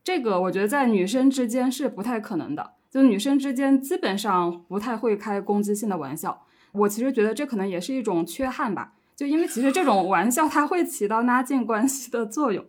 [0.05, 2.73] 这个我觉得在女生之间是不太可能的。
[2.91, 8.93] 就女生之间基本上不太会开攻击性的玩笑，我其实觉得这可能也是一种缺憾吧。
[9.15, 12.65] 就因为其实这种玩笑它会起到拉近关系的作用。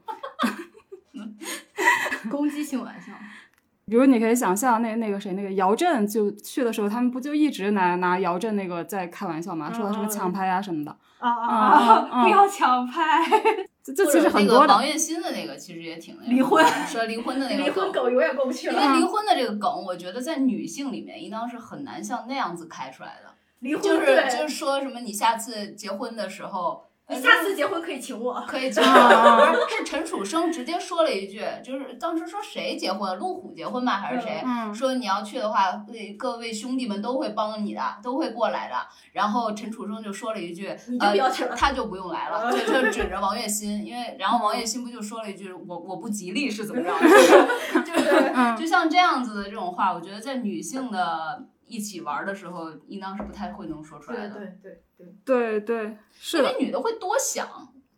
[2.29, 3.13] 攻击性玩笑，
[3.85, 9.71] 比如你可以想象那那个谁那个姚振就去的时候，他们不就一直拿拿姚振那个在开玩笑吗？
[9.71, 10.97] 说他什么抢拍啊什么的。
[11.19, 12.23] 啊啊！
[12.23, 13.21] 不要抢拍。
[13.83, 14.73] 这其实很多的。
[14.73, 18.73] 王栎鑫的那个其实也挺那个离婚， 说离婚的那个离婚梗永远过不去了。
[18.73, 23.33] 因为离婚的这个梗，我觉得在女性里面应当是很难像那样子开出来的。
[23.59, 26.88] 离婚就是就是说什么你下次结婚的时候。
[27.09, 29.55] 你下次结婚可以请我，可以请我。
[29.67, 33.93] 是陈楚生直接说了一句，就是当时说谁结婚，路虎结婚吧？
[33.93, 34.43] 还是谁？
[34.73, 35.71] 说你要去的话，
[36.17, 38.75] 各位兄弟们都会帮你的，都会过来的。
[39.13, 40.67] 然后陈楚生就说了一句，
[40.99, 41.15] 呃，
[41.57, 46.91] 他就不用来了， 就就指着王栎鑫，因为然后王栎鑫不就说了一句，我我不吉利是怎么着？
[47.83, 51.47] 就是就像这样子的这种话，我觉得在女性的。
[51.69, 54.35] 一起玩的时候，应当是不太会能说出来的。
[54.35, 54.81] 对对
[55.25, 55.59] 对对。
[55.61, 57.47] 对，是因为女的会多想，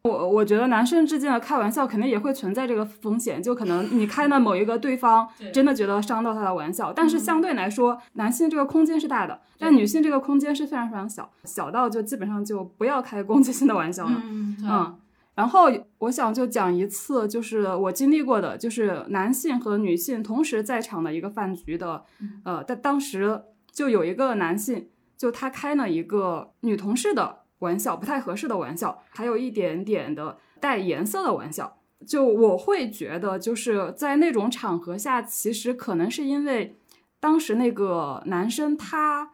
[0.03, 14.21] 我我觉得男生之间的开玩笑肯定也会存在这个风险，就可能你开了某一个对方 真的觉得伤到他的玩笑，但是相对来说，男性这个空间是大的，但女性这个空间是非常非常小，小到就基本上就不要开攻击性的玩笑了。
[14.25, 14.99] 嗯，嗯，
[15.35, 15.69] 然后
[15.99, 22.03] 我想就讲一次，就是我经历过的，就是男性和女性同时在场的一个饭局的，
[22.43, 23.41] 呃，但当时
[23.71, 31.77] 就有一个男性，就他开了一个女同事的玩笑，不太合适的玩笑，还有一点点的带颜色的玩笑。
[32.05, 36.75] 就我会觉得，就是在那种场合下，其实可能是因为
[37.19, 39.33] 当时那个男生他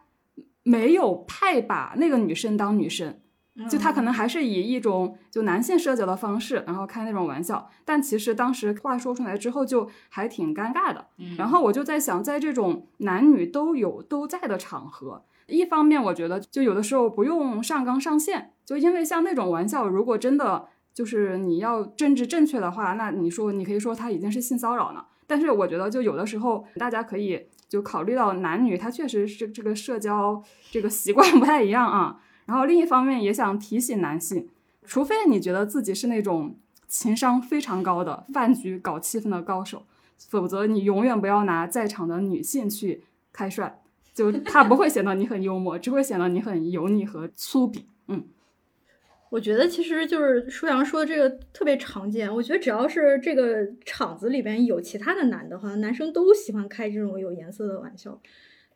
[0.62, 3.18] 没有太把那个女生当女生。
[3.68, 11.06] 就他可能还是以一种就男性社交的方式，然后开那种玩笑，但其实当时话说出来之后就还挺尴尬的。
[11.36, 25.06] 然后我就在想，在这种男女都有都在的场合，一方面我觉得就有的时候不用上纲上线，就因为像那种玩笑，如果真的就是你要政治正确的话，那你说你可以说他已经是性骚扰了。
[25.26, 32.20] 但是我觉得就有的时候大家可以就考虑到男女他确实是这个社交这个习惯不太一样啊。
[32.48, 34.48] 然后另一方面也想提醒男性，
[34.86, 39.84] 除非你觉得自己是那种情商非常高的饭局搞气氛的高手，
[40.16, 43.70] 否则你永远不要拿在场的女性去开涮，
[44.14, 47.82] 就他不会显得你很幽默，只会显得你很油腻和粗鄙。
[48.06, 48.24] 嗯，
[49.28, 52.34] 我觉得其实就是舒阳说的这个特别常见。
[52.34, 58.18] 我觉得只要是这个场子里边有其他的男的，好像男生都喜欢开这种有颜色的玩笑。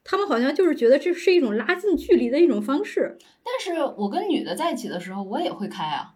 [0.05, 3.16] 他们好像就是觉得这是一种拉近距离的一种方式。
[3.44, 6.14] 但是我跟女的在一起的时候，我也会开啊。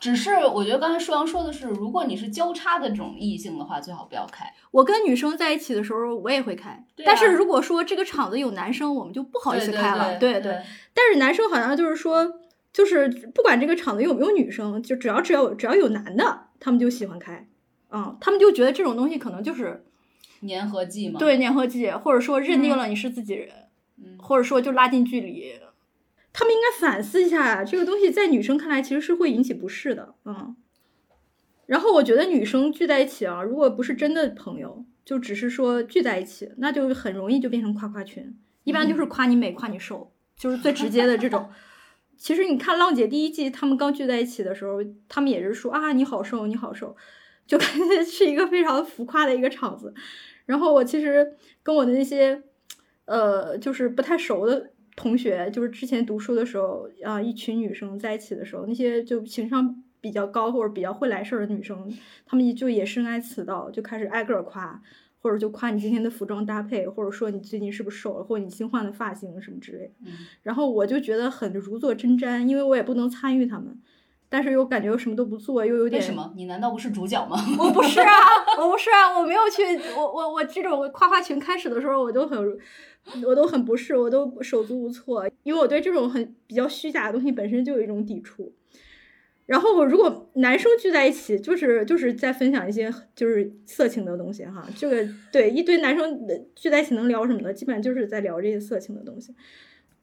[0.00, 4.52] 只是我觉得刚才舒阳说的是，如果你是交叉的这种异性的话，最好不要开。
[4.72, 6.84] 我跟女生在一起的时候，我也会开。
[7.04, 10.18] 但是如果说这个场子有男生，我们就不好意思开了。
[10.18, 10.60] 对对。
[10.92, 12.40] 但是男生好像就是说，
[12.72, 17.46] 就是不管这个场子有没有女生，就只要只要只要有男的，他们就喜欢开。
[17.92, 19.84] 嗯，他们就觉得这种东西可能就是
[20.48, 21.18] 粘合剂嘛。
[21.18, 23.48] 对，粘合剂，或者说认定了你是自己人，
[24.02, 25.52] 嗯或者说就拉近距离。
[26.32, 30.56] 他们应该反思一下，这个东西在女生看来其实是会引起不适的，嗯。
[31.66, 38.34] 然后我觉得女生聚在一起啊，如果不是真的朋友，就只是说聚在一起，那就很容易就变成夸夸群，
[38.64, 41.50] 一般就是夸你美、夸你瘦，就是最直接的这种。
[42.16, 44.78] 其实你看《浪姐》第一季，他们刚聚在一起的时候，
[45.08, 46.96] 他们也是说啊你好瘦，你好瘦，
[47.46, 49.92] 就感觉是一个非常浮夸的一个场子。
[50.46, 52.42] 然后我其实跟我的那些
[53.04, 54.70] 呃，就是不太熟的。
[54.94, 61.90] 同学就是之前读书的时候啊，一群女生在一起的时候，那些就情商比较高或者比较会来事儿的女生，
[62.26, 64.82] 她们就也深谙此道，就开始挨个夸，
[65.22, 70.10] 或者就夸你今天的服装搭配，或者说你最近是不是瘦了，或者你新换的发型什么之类的。
[70.42, 73.74] 然后我就觉得很如坐针毡，因为我也不能参与他们，
[74.32, 76.32] 但是又感觉我什么都不做，又有点为什么？
[76.34, 77.36] 你难道不是主角吗？
[77.60, 78.08] 我不是啊，
[78.58, 79.62] 我不是啊，我没有去，
[79.94, 82.58] 我我我这种夸夸群开始的时候，我都很。
[83.26, 88.52] 我都很不适，我都手足无措，因为我对这种很比较虚假的东西本身就有一种抵触。
[89.44, 96.16] 然后，如果男生聚在一起，就是就是在分享一些就是色情的东西哈，这个对一堆男生
[96.54, 97.52] 聚在一起能聊什么呢？
[97.52, 99.34] 基本上就是在聊这些色情的东西。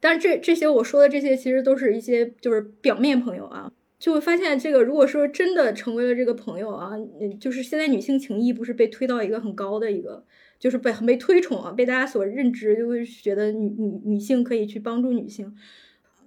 [0.02, 6.94] 但是这这些我说的这些其实都是一些就是表面朋友啊，就会发现这个如果说真的成为了这个朋友啊，
[7.40, 10.26] 就是现在女性情谊不是被推到一个很高的一个。
[10.60, 15.56] 就是被很被推崇啊，被大家所认知，就会觉得女女女性可以去帮助女性，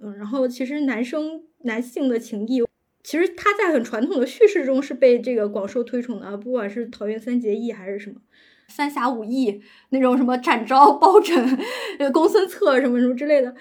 [0.01, 2.65] 嗯，然后其实男生男性的情谊，
[3.05, 8.23] 其实他在很传统的叙事中是被这个广受推崇的啊，不管是桃园三结义还是什么
[8.69, 9.61] 三侠五义
[9.91, 11.59] 那种什么展昭、包拯、
[12.11, 13.55] 公孙策什么什么之类的，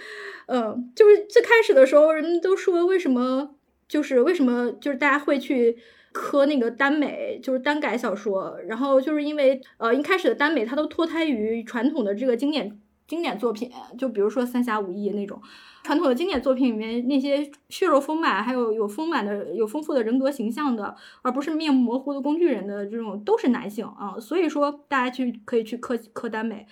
[0.47, 3.55] 嗯，就是最开始的时候，人们都说为什么
[3.91, 5.77] 就是为什么就是大家会去。
[6.13, 12.77] 磕那个耽美就是耽改小说，然后就是因为呃一开始的耽美它都脱胎于传统的这个经典
[13.07, 15.41] 经典作品，就比如说三侠五义那种
[15.83, 26.67] 传统的经典作品里面那些血肉丰满，还有有丰满的有丰富的人格形象的，而不是面目模糊的工具人的这种都是男性啊，所以说大家去可以去磕磕耽美，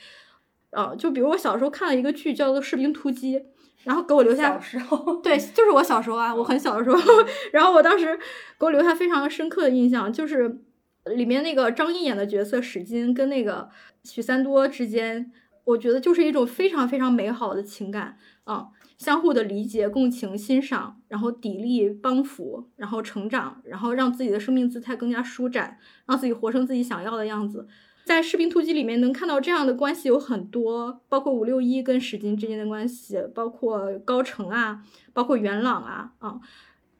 [0.72, 3.39] 呃，就比如我小时候看了一个剧叫做《士兵突击》。
[3.84, 6.97] 然后给我留下小时候， 对，就是我小时候啊，我很小的时候。
[7.53, 8.17] 然后我当时
[8.59, 10.61] 给我留下非常深刻的印象，就是
[11.05, 13.69] 里面那个张译演的角色史金跟那个
[14.03, 15.32] 许三多之间，
[15.63, 18.67] 我觉得就是一种非常非常美好的情感啊，
[18.97, 27.67] 相互的理解、共情、欣赏，然后砥砺、帮扶，然后成长，然后让自己的生命姿态更加舒展，让自己活成自己想要的样子。
[28.10, 34.84] 在《士兵突击》里面能看到这样的关系有很多，包括五六一跟史金之间的关系，包括高成啊，
[35.14, 36.39] 包括元朗啊，啊，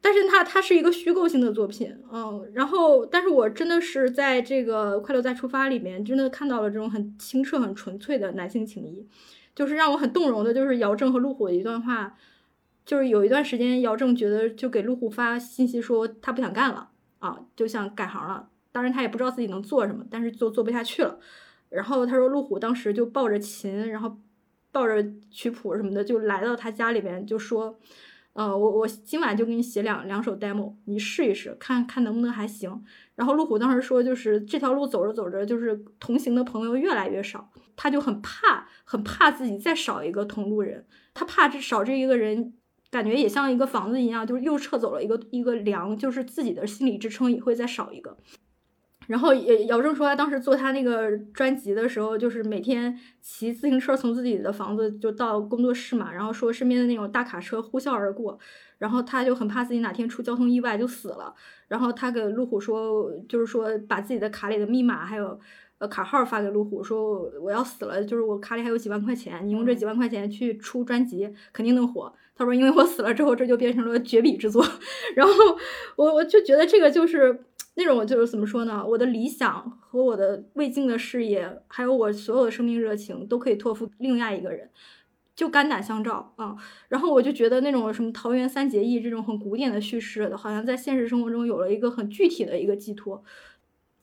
[0.00, 9.04] 但是它它是一个虚构性的作品，嗯，然后但是我真的是在这个《快乐再出发》里面真的看到了这种很清澈、很纯粹的男性情谊，
[9.52, 12.14] 就是让我很动容的，就是姚正和陆虎的一段话，
[12.86, 21.18] 就是有一段时间姚正觉得就给陆虎发信息说他不想干了啊，就想改行了，当然他也不知道自己能做什么，但是就做不下去了，
[21.68, 24.18] 然后他说陆虎当时就抱着琴，然后
[24.72, 27.78] 抱着曲谱什么的就来到他家里边就说。
[28.32, 32.84] 呃，我我今晚就给你写两两首 demo，你试一试，看看能不能还行。
[33.16, 42.54] 然后路虎当时说，就是这条路走着走着，就是同行的朋友越来越少，他就很怕，很怕自己再少一个同路人，他怕这少这一个人，
[42.88, 48.16] 感觉也像一个房子一样，就是又撤走了一个一个梁，就是自己的心理支撑也会再少一个。
[49.10, 58.38] 然后也姚正说，他当时做他那个专辑的时候，就是每天骑自行车从自己的房子就到工作室嘛，然后说身边的那种大卡车呼啸而过，
[58.78, 61.34] 然后他就很怕自己哪天出交通意外就死了，
[61.66, 65.36] 然后他给路虎说，就是说把自己的卡里的密码还有
[65.78, 72.12] 呃卡号发给路虎，说我要死了，就是我卡里还有几万块钱，你用这几万块钱去出专辑肯定能火。
[72.36, 74.64] 他说因为我死了之后，这就变成了绝笔之作，
[75.16, 75.32] 然后
[75.96, 77.46] 我我就觉得这个就是。
[77.80, 78.84] 那种就是怎么说呢？
[78.86, 84.68] 我的理想和我的未尽的事业，还有我所有的生命热情，都可以托付另外一个人，
[85.34, 86.54] 就肝胆相照啊。
[86.88, 93.24] 然后我就觉得那种什么桃园三结义这种很古典的叙事，好像在现实生活中有了一个很具体的一个寄托。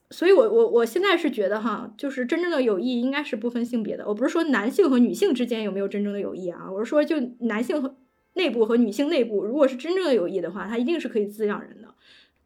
[0.09, 4.07] 所以，我我我现在是觉得哈，就是真正的友谊应该是不分性别的。
[4.07, 7.95] 我不是说男性和女性之间有没有真正的友谊啊，我是说就男性和
[8.33, 11.93] 内部和女性内部，如果是真正的友谊的话，它一定是可以滋养人的。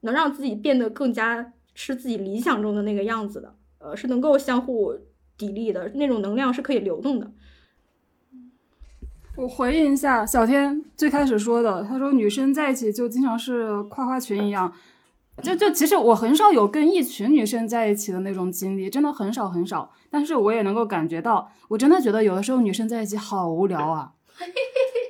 [0.01, 4.93] 能让自己变得更加是自己理想中的那个样子的，呃，是能够相互
[5.37, 7.31] 砥砺的那种能量是可以流动的。
[9.37, 14.71] 我回应一下小天最开始说的，他说女生在一起就经常是夸夸群一样，
[15.41, 19.89] 就就其实我很少有跟一群女生在一起的那种经历，真的很少很少。
[20.09, 24.11] 但是我也能够感觉到，我真的觉得有的时候女生在一起好无聊啊。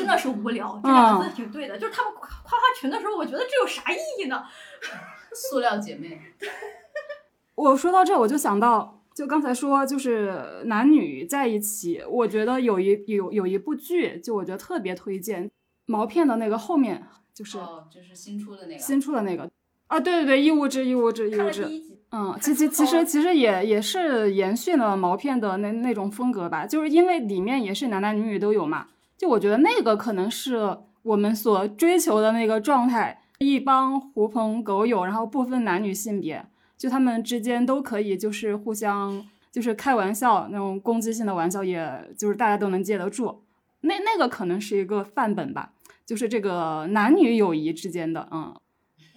[0.00, 1.78] 真的是无聊，这两个字挺对的。
[1.78, 4.42] 就是他们夸夸群的时候，我觉得这有啥意义呢？
[5.34, 6.20] 塑料姐妹。
[7.54, 15.50] 我说到这，我就想到，就刚才说，就是男女在一起，我觉得有一有有一部剧，就我觉得特别推荐。
[15.86, 19.50] 毛片的那个后面就是，哦，就是新出的那个，新出的那个
[19.88, 21.68] 啊，对对对，异物质，异物质，异物质。
[22.12, 28.88] 嗯，其其其实其实也也是延续了毛片的那那种风格吧，就是因为里面也是男男女女都有嘛。
[29.20, 36.42] 就我觉得那个可能是我们所追求的那个状态，一帮狐朋狗友，然后不分男女性别，
[36.78, 43.42] 就他们之间都可以就是互相就是开玩笑，那种攻击性的玩笑，也就是大家都能接得住。
[43.82, 45.72] 那那个可能是一个范本吧，
[46.06, 48.54] 就是这个男女友谊之间的，嗯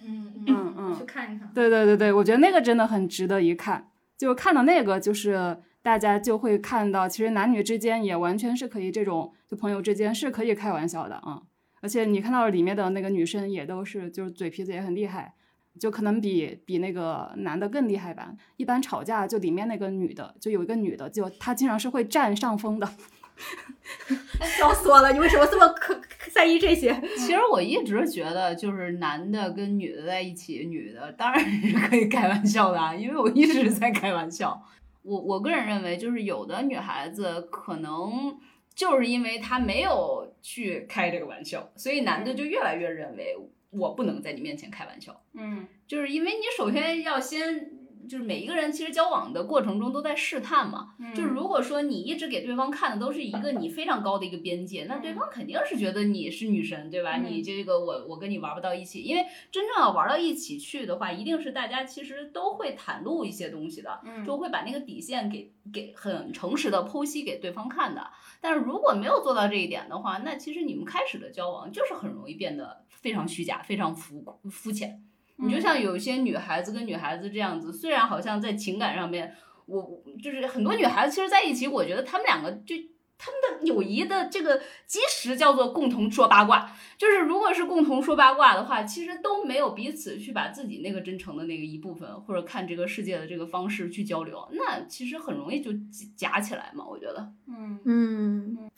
[0.04, 1.50] 嗯嗯嗯，去看一看。
[1.54, 3.88] 对对对对，我觉得那个真的很值得一看，
[4.18, 5.62] 就看到那个就是。
[5.84, 11.42] 大家就会看到，其实男女之间也完全是可以这种，就朋友之间是可以开玩笑的啊。
[11.82, 15.34] 而且你看到里面的那个女生也都是，就是嘴皮子也很厉害，
[15.78, 18.32] 就可能比比那个男的更厉害吧。
[18.56, 22.88] 一般吵架就里面那个女的，就有一个女的，就她经常是会占上风的。
[24.58, 25.12] 笑死我了！
[25.12, 26.00] 你为什么这么可
[26.32, 26.98] 在意这些？
[27.18, 34.62] 其实我一直觉得，就是男的跟女的在一起，女的当然是可以开玩笑的，因为我一直在开玩笑。
[35.04, 38.36] 我我个人认为，就是有的女孩子可能
[38.74, 43.36] 就是因为她没有去开这个玩笑，所以男的就越来越认为
[43.70, 45.22] 我不能在你面前开玩笑。
[45.34, 47.83] 嗯，就是因为你首先要先。
[48.08, 57.16] 就是每一个人其实交往的过程中都在试探嘛，就是如果说你一直给对方看的都是一个你非常高的一个边界，那对方肯定是觉得你是女神，对吧？
[57.16, 68.10] 你这个我我跟你玩不到一起，因为真正要玩到一起去的话，一定是大家其实都会袒露一些东西的，就会把那个底线给给很诚实的剖析给对方看的。
[68.40, 75.02] 但是如果没有做到这一点的话，那其实你们开始的交往就是很容易变得非常虚假、非常浮肤浅。
[75.36, 79.34] 你就像有一些女孩子跟女孩子这样子，虽然好像在情感上面，
[79.66, 82.74] 我就是很多女孩子其实在一起，我觉得她们两个就
[83.18, 86.70] 她们的友谊的这个基石叫做共同说八卦。
[86.96, 95.72] 就是如果是共同说八卦的话，其实都没有彼此去把自己那个真诚的那个一部分，或者看这个世界的这个方式去交流，那其实很容易就
[96.16, 96.84] 夹起来嘛。
[96.86, 98.70] 我觉得，嗯嗯。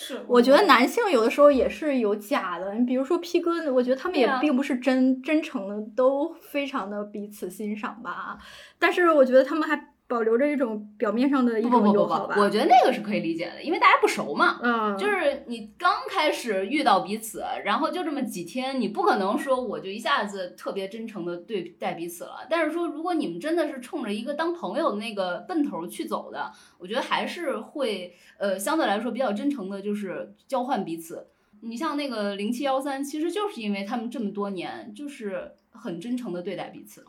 [0.00, 2.72] 是，我觉得男性有的时候也是有假的。
[2.74, 8.38] 你比如说 P 哥，我觉得他们也并不是真真诚的，都非常的彼此欣赏吧。
[8.78, 12.34] 但是我觉得他们还保留着一种表面上的一不不不不种友好吧。
[12.34, 14.58] 不，我觉得那个是可以理解的，因为大家不熟嘛。
[14.62, 22.46] 嗯，就是你刚开始遇到彼此，然后就这么几天，你不可能说我就一下子特别真诚的对待彼此了。
[22.48, 31.26] 但是说，如果你们真的是冲着一个当朋友的那个奔头去走的，我觉得还是会呃相对来说比较真诚的，就是交换彼此。
[31.60, 37.04] 你像那个零七幺三，其实就是因为他们这么多年就是很真诚的对待彼此。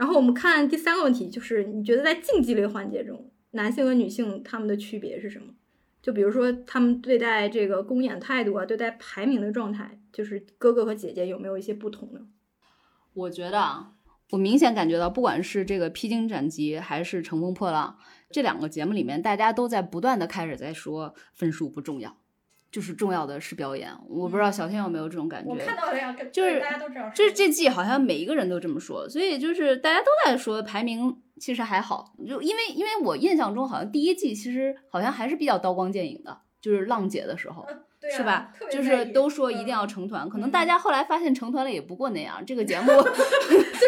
[0.00, 5.52] 然后我们看第三个问题，就是你觉得在竞技类环节中，男性和女性他们的区别是什么？
[6.00, 12.20] 就比如说他们对待这个公演态度啊，对待排名的状态，就是哥哥和姐姐有没有一些不同呢？
[13.12, 13.92] 我觉得啊，
[14.30, 17.98] 我明显感觉到，不管是这个《披荆斩棘》还是《乘风破浪》
[18.30, 22.16] 这两个节目里面，大家都在不断的开始在说分数不重要，
[22.70, 23.90] 就是重要的是表演。
[24.08, 25.66] 我不知道小天有没有这种感觉？
[25.74, 37.66] 到了呀，就是大家都这样就是这季好像每一个人都这么说，所以就是大家都在说排名其实还好，就因为因为我印象中好像第一季其实好像还是比较刀光剑影的，就是浪姐的时候。
[38.00, 42.42] 对啊是吧就是都说一定嗯要成团，可能嗯大家后来发现成团了也不过那样。
[42.46, 42.86] 这个节目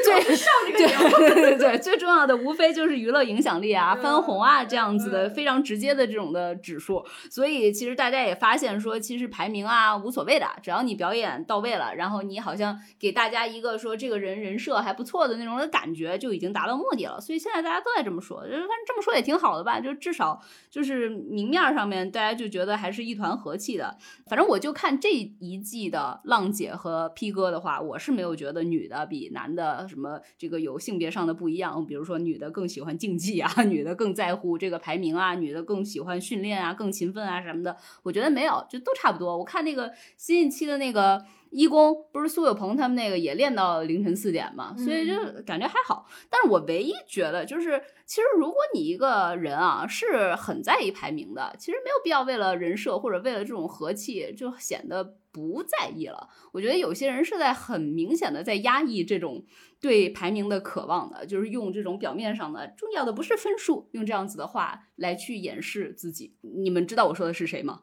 [0.04, 7.04] 最上这个对节目，对 对对，最重要的无非就是娱乐影响力啊、嗯翻红啊这样子的嗯非常直接的这种的指数。
[7.30, 17.18] 所以其实大家也发现说，其实排名啊无所谓的，只要你表演到位了，然后你好像给大家一个说这个人人设还不错的那种的感觉，就已经达到目的了。
[17.20, 20.38] 所以现在大家都在这么说，就是反正这么说也挺好的吧，就至少
[20.70, 23.96] 就是明面上面大家就觉得还是一团和气的。
[24.26, 31.84] 反正我就看这一季的浪姐和 P 哥的话，我是没有觉得女的比男的什么这个有性别上的不一样。
[31.86, 37.76] 比如说女的更喜欢竞技啊， 女的更在乎这个排名啊，女的更喜欢训练啊，更勤奋啊什么的。
[38.02, 39.36] 我觉得没有，就都差不多。
[39.36, 41.24] 我看那个新一期的那个。
[41.52, 46.08] 一公不是苏有朋他们那个也练到凌晨四点嘛，所以就感觉还好。
[46.30, 56.26] 但是我唯一觉得就是，其实如果你一个人啊是很在意排名的，其实没有必要为了人设或者为了这种和气就显得不在意了。
[56.52, 59.44] 我觉得有些人是在很明显的在压抑这种
[59.78, 66.34] 对排名的渴望的，就是用这种表面上的重要的不是分数，用这样子的话来去掩饰自己。
[66.40, 67.82] 你们知道我说的是谁吗？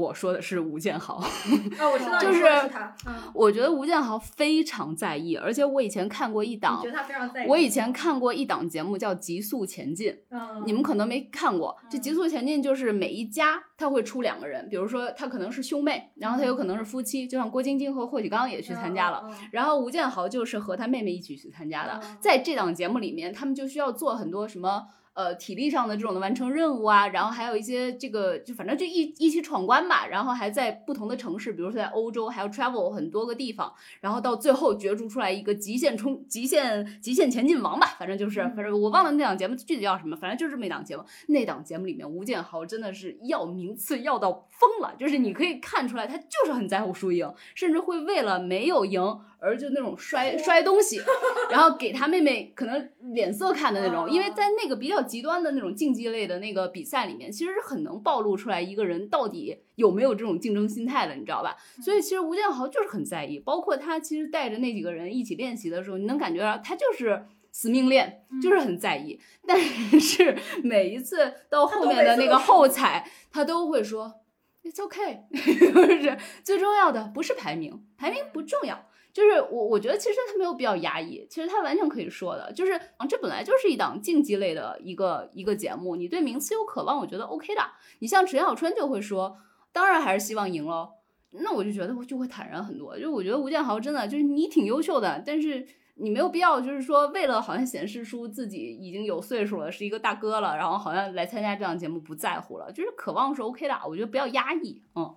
[0.00, 1.16] 我说的是吴建豪。
[1.78, 7.48] 啊，我知道就是他，嗯，我觉得吴建豪非常在意，而且我以前看过一档觉，得他非常在意？
[7.48, 11.76] 我以前看过一档节目叫《极速前进》，嗯，你们可能没看过。
[11.90, 19.24] 这《极速前进》就是每一家他会出两个人，比如说他可能是兄妹，然后他有可能是夫妻，就像郭晶晶和霍启刚也去参加了。
[19.52, 24.86] 然后吴建豪就是和他妹妹一起去参加的嗯，在这档节目里面，他们就需要做很多什么。
[25.12, 41.04] 呃，体力上的这种的完成任务啊，然后还有一些这个，就反正就一一起闯关吧，然后还在不同的城市，比如说在欧洲，还要 travel 很多个地方，然后到最后角逐出来一个极限冲、极限极限前进王吧，反正就是，反正我忘了那档节目具体叫什么，反正就是这么一档节目。
[41.26, 51.00] 那档节目里面，吴建豪真的是要名次要到疯了，就是你可以看出来他就是很在乎输赢，甚至会为了没有赢而就那种摔摔东西，
[51.50, 61.56] 然后给他妹妹可能脸色看的那种，因为在那个比较极端的那种竞技类的那个比赛里面，其实是很能暴露出来一个人到底有没有这种竞争心态的，你知道吧？
[61.82, 67.24] 所以其实吴建豪就是很在意，包括他其实带着那几个人一起练习的时候，你能感觉到他就是。
[67.52, 74.20] 死命练就是很在意，但是 每一次到后面的那个后采，他都会说
[74.62, 78.86] "It's okay"， 就是最重要的不是排名，排名不重要。
[79.12, 87.62] 就是我，我觉得其实他没有必要压抑，其实他完全可以说的，就是，这本来就是一档竞技类的一个一个节目，你对名次有渴望，我觉得 OK 的。
[87.98, 89.36] 你像陈小春就会说，
[89.72, 90.90] 当然还是希望赢喽。
[91.32, 105.14] 那我就觉得就会坦然很多，就我觉得吴建豪真的就是你挺优秀的，但是你没有必要就是说为了好像显示出自己已经有岁数了，是一个大哥了，然后好像来参加这档节目不在乎了，就是渴望是 OK 的，我觉得不要压抑，嗯。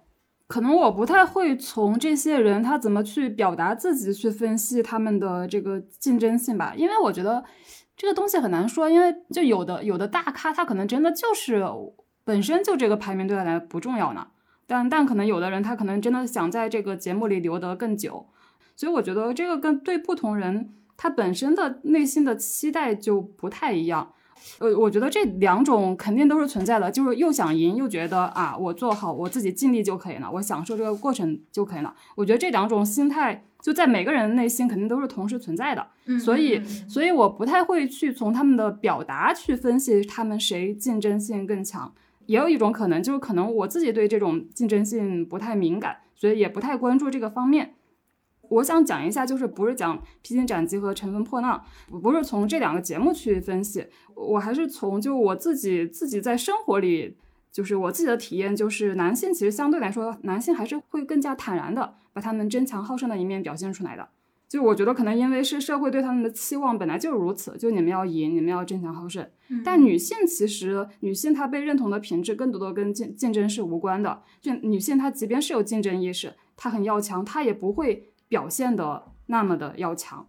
[0.53, 7.43] 可能我不太会从这些人他怎么去表达自己去分析他们的这个竞争性吧，因为我觉得
[7.97, 11.65] 这个东西很难说，因为就有的有的大咖他可能真的就是
[12.23, 14.27] 本身就这个排名对他来不重要呢，
[14.67, 18.27] 但但可能有的人他可能真的想在这个节目里留得更久，
[18.75, 24.13] 所以我觉得这个跟对不同人他本身的内心的期待就不太一样。
[24.59, 31.93] 呃，我觉得这两种肯定都是存在的，就是又想赢，又觉得啊，我做好我自己尽力就可以了，我享受这个过程就可以了。
[32.15, 41.93] 我觉得这两种心态就在每个人内心肯定都是同时存在的，嗯所以所以我不太会去从他们的表达去分析他们谁竞争性更强。
[42.25, 47.73] 也有一种可能，就是可能我自己对这种竞争性不太敏感，所以也不太关注这个方面。
[48.53, 51.63] 我想讲一下，就是不是讲披荆斩棘和乘风破浪，
[52.01, 53.85] 不是从这两个节目去分析，
[54.15, 57.17] 我还是从就我自己自己在生活里，
[57.51, 64.07] 就是我自己的体验，就是男性其实相对来说，男性还是会更加坦然的把他们争强好胜的一面表现出来的。
[64.47, 69.27] 就我觉得可能因为是社会对他们的期望本来就是如此，就你们要赢，你们要争强好胜。
[69.65, 74.21] 但女性其实，女性她被认同的品质更多的跟竞竞争是无关的。
[74.39, 80.27] 就女性她即便是有竞争意识，她很要强，她也不会表现的那么的要强。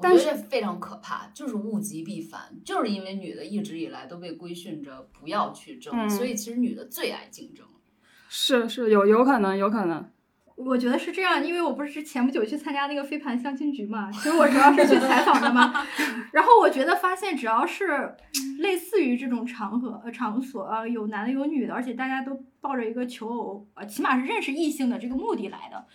[0.00, 7.64] 但是非常可怕，就是物极必反，就是因为女的一直以来都被规训着不要去争，嗯所以其实女的最爱竞争。
[8.28, 10.10] 是是有有可能有可能，
[10.56, 15.72] 我觉得是这样，因为我不是前不久去参加那个飞盘相亲局嘛，其实我主要是去采访的嘛。
[16.32, 18.16] 然后我觉得发现，只要是
[18.58, 25.86] 类似于这种场合、呃场所啊，有男的有女的，而且大家都抱着一个求偶，呃，起码是认识异性的这个目的来的，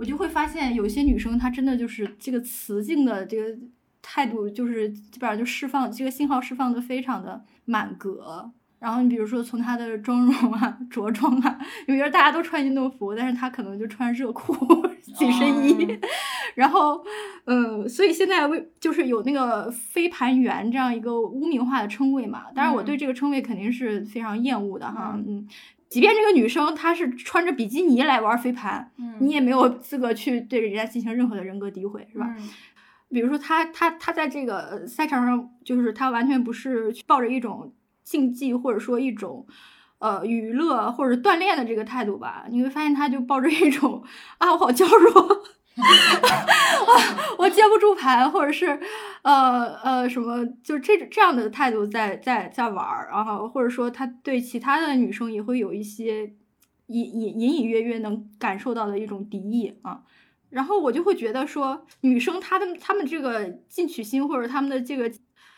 [0.00, 3.54] 我就会发现有些女生她真的就是这个雌竞的这个
[4.00, 8.50] 态度，就是基本上就释放这个信号释放的非常的满格。
[8.78, 14.56] 然后你比如说从她的妆容啊、着装啊，有些人大家都穿运动服，但是她可能就穿热裤、
[15.02, 15.86] 紧身衣，
[16.54, 17.04] 然后，
[17.44, 22.46] 嗯，所以现在为就是有那个飞盘员这样一个污名化的称谓嘛。
[22.54, 25.46] 当然，我对这个称谓肯定是非常厌恶的哈，嗯。
[25.90, 32.26] 即便这个女生她是穿着比基尼来玩飞盘，你也没有资格去对人家进行任何的人格诋毁，是吧？
[33.10, 37.74] 比如说她她她在这个赛场上，就是她完全不是抱着一种
[38.04, 39.44] 竞技或者说一种
[39.98, 44.02] 呃娱乐或者锻炼的这个态度吧，你会发现她就抱着一种
[44.38, 45.42] 啊我好娇弱。
[47.38, 48.78] 我接不住盘，或者是，
[49.22, 56.32] 呃呃什么，就这这样的态度在在在玩儿，然后或者说他对其他的女生也会有一些
[56.86, 60.02] 隐隐隐隐约约能感受到的一种敌意啊。
[60.50, 65.08] 然后我就会觉得说，女生她的她们这个进取心或者她们的这个，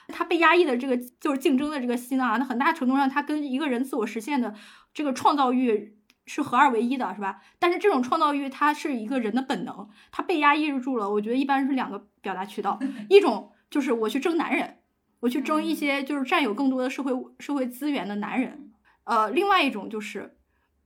[0.09, 4.55] 她被压抑的这个就是竞争的这个心啊，那很大程度上她跟一个人自我实现的
[4.93, 5.97] 这个创造欲
[6.27, 7.41] 是合二为一的，是吧？
[7.59, 11.11] 但是这种创造欲它是一个人的本能，它被压抑住了。
[11.11, 14.79] 我觉得一般是两个表达渠道， 一种就是我去争男人，
[15.21, 18.73] 我去争一些就是占有更多的社会社会资源的男人，
[19.05, 20.37] 呃，另外一种就是，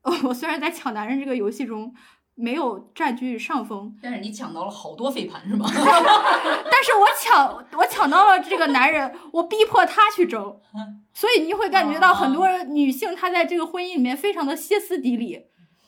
[0.03, 1.95] 呃， 我虽然在抢男人这个游戏中。
[2.39, 5.67] 没有占据上风，但是你抢到了好多飞盘是吗？
[5.73, 10.61] 但是我抢我抢到了这个男人，我逼迫他去争，
[11.15, 15.47] 所以你会感觉到很多女性她在这个婚姻里面非常的歇斯底里，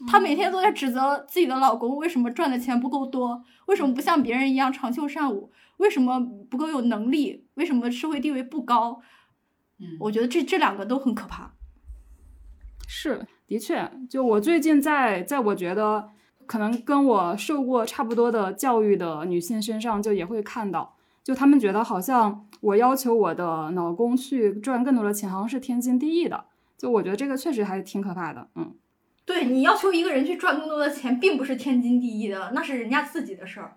[0.09, 6.19] 她每天都在指责自己的老公为什么赚的钱不够多，为什么不像别人一样长袖善舞，为什么
[6.51, 9.03] 不够有能力，为什么社会地位不高？
[9.79, 11.53] 嗯，我觉得这这两个都很可怕。
[12.87, 16.09] 是，的确，就我最近在在我觉得。
[16.49, 26.47] 可能跟我受过差不多的教育的女性身上，就也会看到，就她们觉得好像我要求我的老公去赚更多的钱，好像是天经地义的。
[26.79, 28.49] 就我觉得这个确实还挺可怕的。
[28.55, 28.75] 嗯，
[29.27, 33.77] 对你要求一个人去赚更多的钱，并不是天经地义的，那是人家自己的事儿。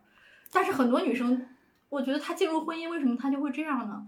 [0.53, 1.45] 但是很多女生，
[1.89, 4.03] 我觉得她进入婚姻，为什么她就会这样呢？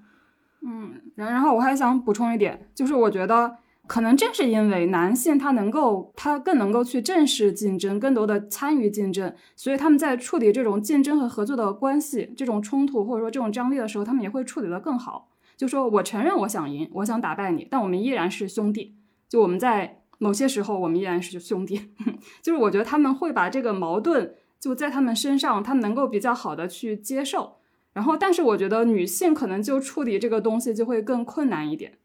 [0.61, 3.57] 嗯，然然后我还想补充一点，就是我觉得。
[3.85, 15.29] 可能正是因为男性他能够，他更能够去正视竞争，更多的参与竞争，所以他们在处理这种竞争和合作的关系、这种冲突或者说这种张力的时候，他们也会处理得更好。
[15.57, 18.95] 就说我承认我想赢，我想打败你，但我们依然是兄弟。
[19.27, 21.91] 就我们在某些时候，我们依然是兄弟。
[22.41, 27.57] 就是我觉得他们会把这个矛盾就在他们身上，他们能够比较好的去接受。
[27.91, 31.97] 然后，但是我觉得女性可能就处理这个东西就会更困难一点。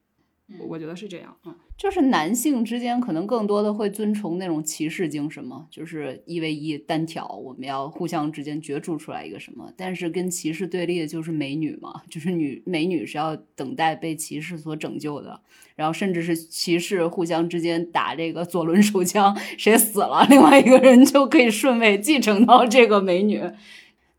[0.67, 9.73] 我觉得是这样，嗯，就是男性之间可能更多的会遵从那种骑士精神嘛，就是一 v 一单挑，我们要互相之间角逐出来一个什么。
[9.77, 15.41] 但是跟骑士对立的就是美女嘛，就是女美女是要等待被骑士所拯救的，
[15.77, 23.41] 然后甚至是骑士互相之间打这个左轮手枪，谁死了，另外一个人就可以顺位继承到这个美女。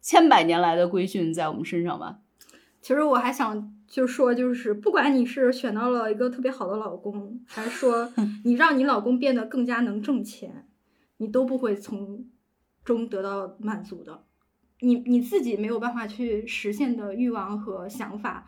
[0.02, 2.20] 千百年来的规训在我们身上吧。
[2.82, 3.76] 其实我还想。
[3.90, 8.10] 就说就是，不管你是选到了一个特别好的老公，还是说
[8.46, 10.68] 你让你老公变得更加能挣钱，
[11.18, 12.28] 你都不会从
[12.86, 14.24] 中得到满足的。
[14.82, 18.46] 你你自己没有办法去实现的欲望和想法，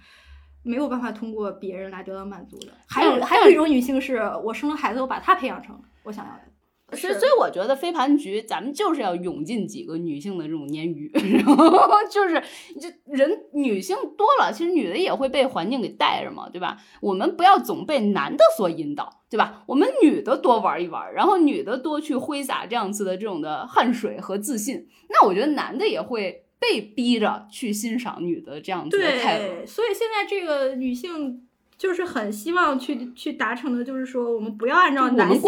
[0.64, 2.68] 没有办法通过别人来得到满足的。
[2.88, 6.51] 还有还有一种女性是我生了孩子，我把她培养成我想要的。
[6.94, 12.42] 所以，所以我觉得飞盘局咱们就是要涌进几个女性的这种鲶鱼， 然后就是
[12.80, 16.78] 这人女性多了，其实女的也会被环境给带着嘛，对吧？
[17.02, 19.64] 我们不要总被男的所引导，对吧？
[19.68, 29.46] 我们女的多玩一玩，然后女的多去挥洒这样子的这种的汗水和自信，那我觉得男的也会被逼着去欣赏女的这样子的态度。
[29.46, 31.48] 对，所以现在这个女性
[31.82, 35.42] 就是很希望去去达成的，就是说我们不要按照男性，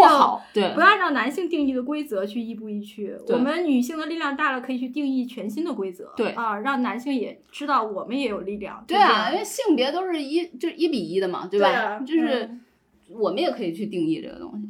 [0.52, 3.16] 对不要按照男性定义的规则去亦步亦趋。
[3.28, 6.12] 我们女性的力量大了，可以去定义全新的规则。
[6.18, 8.84] 对啊，让男性也知道我们也有力量。
[8.88, 11.68] 对啊，因为性别都是一就是一比一的嘛，对吧？
[11.68, 12.62] 对啊就是嗯
[13.10, 14.68] 我们也可以去定义这个东西。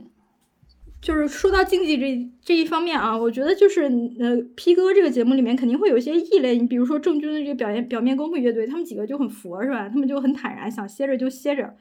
[1.04, 3.84] 就是说到竞技这这一方面啊，我觉得就是
[4.20, 9.90] 呃，P 哥这个节目里面肯定会有一些异类，你比如说郑钧的这个表演表面功夫乐队，他们几个就很佛是吧？
[9.90, 11.76] 他们就很坦然，想歇着就歇着，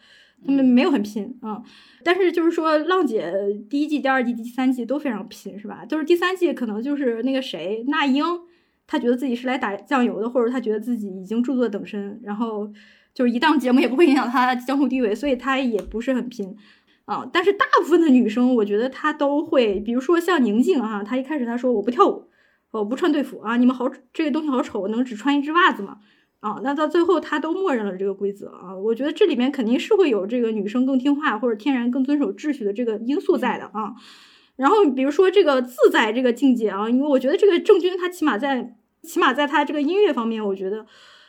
[0.45, 1.63] 他们没有很拼啊、
[2.03, 3.33] 但是就是说，浪姐
[3.71, 5.85] 第一季、第二季、第三季都非常拼是吧？
[5.85, 8.25] 就是第三季可能就是那个谁那英，
[8.89, 12.69] 她觉得自己是来打酱油的，或者她觉得自己已经著作等身，然后
[13.15, 16.57] 就是一档节目也不会影响她江湖地位，所以她也不是很拼。
[17.13, 22.31] 啊，但是大部分的女生，我觉得她都会，比如说像宁静啊，她一开始她说我不跳舞，
[22.71, 25.99] 我不穿队服啊，你们好这个东西好丑，能只穿一只袜子吗？
[26.41, 33.93] 啊，那到最后她都默认了这个规则啊，我觉得这里面肯定是会有这个女生更听话或者天然更遵守秩序的这个因素在的啊。
[34.57, 40.87] 然后比如说这个自在这个境界啊，因为我觉得这个郑钧他起码在起码在他这个音乐方面，我觉得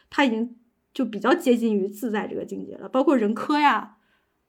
[0.10, 0.56] 他已经
[0.94, 3.98] 就比较接近于自在这个境界了，包括任科呀。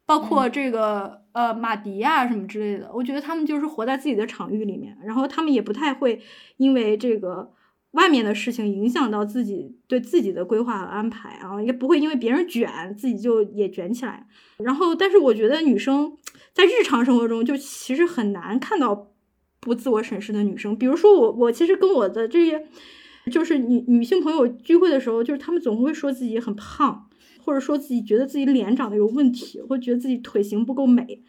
[0.07, 6.21] 包括这个、呃马迪呀什么之类的，我觉得他们就是活在自己的场域里面，然后他们也不太会
[6.59, 7.53] 因为这个
[7.93, 14.27] 外面的事情影响到自己对自己的规划和安排啊，也不会因为别人卷自己就也卷起来。
[14.59, 16.17] 然后，但是我觉得女生
[16.53, 19.09] 在日常生活中就其实很难看到
[19.61, 22.67] 不自我审视的女生，比如说我，我其实跟我的这些
[23.33, 27.09] 就是女女性朋友聚会的时候，就是她们总会说自己很胖。
[27.45, 31.23] 或者说自己觉得自己脸长得有问题，或觉得自己腿型不够美。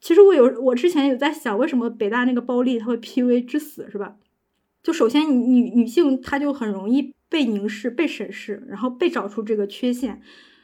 [0.00, 4.16] 其实我有，我之前有在想，为什么北大那个包丽她会 PUA 致死，是吧？
[4.82, 10.20] 就首先女女性她就很容易被凝视、被审视，然后被找出这个缺陷。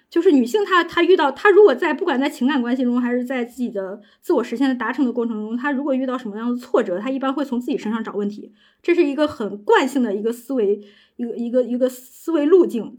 [0.09, 8.53] 就是女性她她遇到她如果在不管在情感关系中，还是在自己的自我实现的达成的过程中，她如果遇到什么样的挫折，她一般会从自己身上找问题。
[8.83, 10.83] 这是一个很惯性的一个思维，
[11.17, 12.97] 一个一个一个思维路径。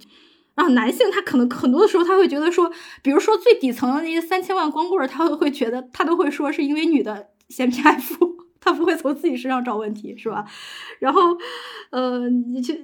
[0.56, 10.46] 然后男性他可能很多的时候他会觉得说，比如说最底层的那些三千万光棍，他会觉得他都会说是因为女的嫌贫爱富， 他不会从自己身上找问题，是吧？
[11.00, 11.38] 然后，
[11.90, 12.76] 呃，你就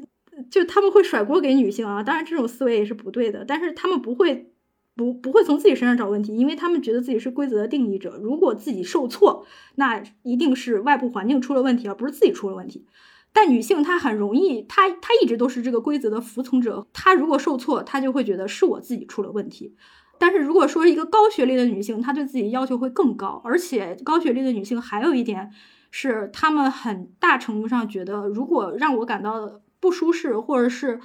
[0.50, 4.52] 就他们会甩锅给女性啊，当然这种思维也是不对的，但是他们不会
[4.96, 9.46] 不不会从自己身上找问题，因为他们觉得自己是规则的定义者，如果自己受挫，
[9.76, 12.86] 那一定是外部环境出了问题，而不是自己出了问题。
[13.32, 16.88] 但女性她很容易，她她一直都是这个规则的服从者。
[16.94, 19.76] 她如果受挫，她就会觉得是我自己出了问题。
[20.18, 25.50] 但是如果说一个高学历的女性，她对自己要求会更高，而且高学历的女性还有一点
[25.92, 31.00] 是，她们很大程度上觉得，如果让我感到不舒适，或者是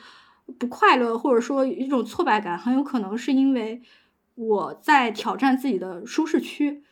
[0.59, 3.81] 不快乐，或者说一种挫败感，很有可能是因为
[4.35, 6.83] 我在挑战自己的舒适区。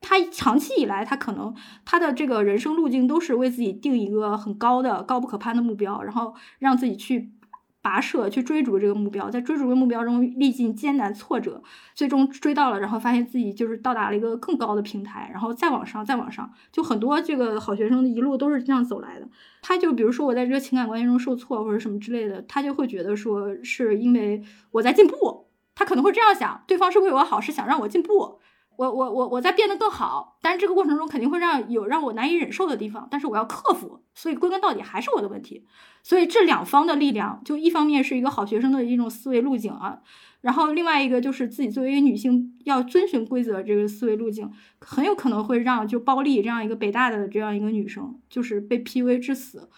[0.00, 7.32] 他长期以来，他可能他的这个人生路径都是为自己定一个很高的、高不可攀的目标，然后让自己去
[7.82, 11.62] 跋涉、去追逐这个目标，在追逐的目标中历尽艰难挫折，
[11.94, 19.28] 最终追到了，然后发现自己就是到达了一个更高的平台，然后再往上、再往上，就很多这个好学生的一路都是这样走来的。
[19.62, 24.42] 他就比如说我在这个情感关系中受挫或者什么之类的，他就会觉得说是因为
[24.72, 28.40] 我在进步，他可能会这样想，对方是为我好，是想让我进步。
[28.78, 35.66] 我我我我在变得更好，但是这个过程中肯定会让有让我难以忍受的地方，但是我要克服，所以归根到底还是我的问题。
[36.04, 39.98] 所以这两方的力量，就一方面是一个好学生的一种思维路径啊，
[40.42, 44.48] 然后另外一个就是自己作为一个女性要遵循规则这个思维路径，
[44.80, 49.68] 很有可能会让就包丽这样一个北大的这样一个女生，就是被 PUA 致死。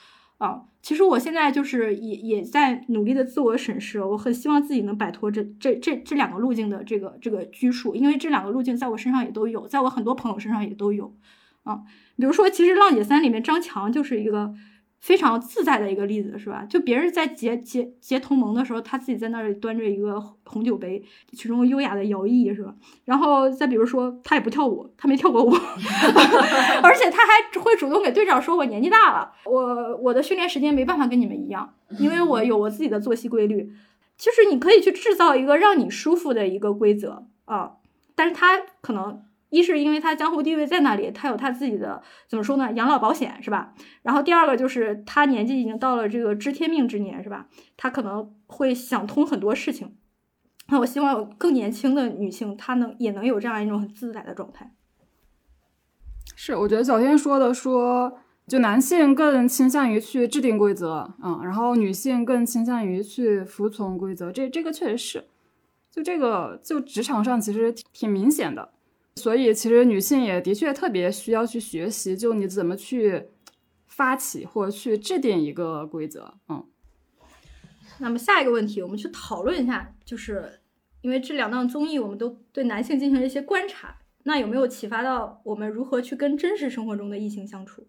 [0.41, 11.14] 啊，其实我现在就是也也在努力的自我审视，我很希望自己能摆脱这这这这两个路径的这个这个拘束，因为这两个路径在我身上也都有，在我很多朋友身上也都有。
[11.62, 11.82] 啊，
[12.16, 14.55] 比如说，其实《浪姐三》里面张强就是一个
[15.01, 16.64] 非常自在的一个例子，是吧？
[16.68, 22.74] 就别人在结结结同盟的时候，他自己在那里端着一个红酒杯，其中优雅的摇曳，是吧？
[23.07, 25.51] 然后再比如说，他也不跳舞，他没跳过舞，
[26.84, 33.72] 而且他还会主动给队长说：“我年纪大了，我我的训练时间没办法跟你们一样，因为我有我自己的作息规律。”
[34.20, 37.76] 就是你可以去制造一个让你舒服的一个规则啊，
[38.14, 43.74] 但是他可能一是因为他江湖地位在那里，他有他自己的怎么说呢，养老保险是吧？
[44.03, 47.48] 然后第二个就是他年纪已经到了这个知天命之年是吧？
[47.76, 49.96] 他可能会想通很多事情。
[50.68, 54.72] 那我希望有更年轻的女性，她能也能有这样一种很自在的状态。
[56.36, 65.24] 是，我觉得小天说的说，就男性更倾向于去制定规则，嗯，然后女性更倾向于去服从规则，这这个确实是，
[65.90, 68.70] 就这个就职场上其实挺明显的。
[69.17, 73.25] 所以，其实女性也的确特别需要去学习，就你怎么去
[73.87, 76.35] 发起或者去制定一个规则。
[76.49, 76.65] 嗯，
[77.99, 80.61] 那么下一个问题，我们去讨论一下，就是
[81.03, 87.89] 因为这两档综艺，我们都对男性进行了一些观察，那有没有启发到我们如何去跟真实生活中的异性相处？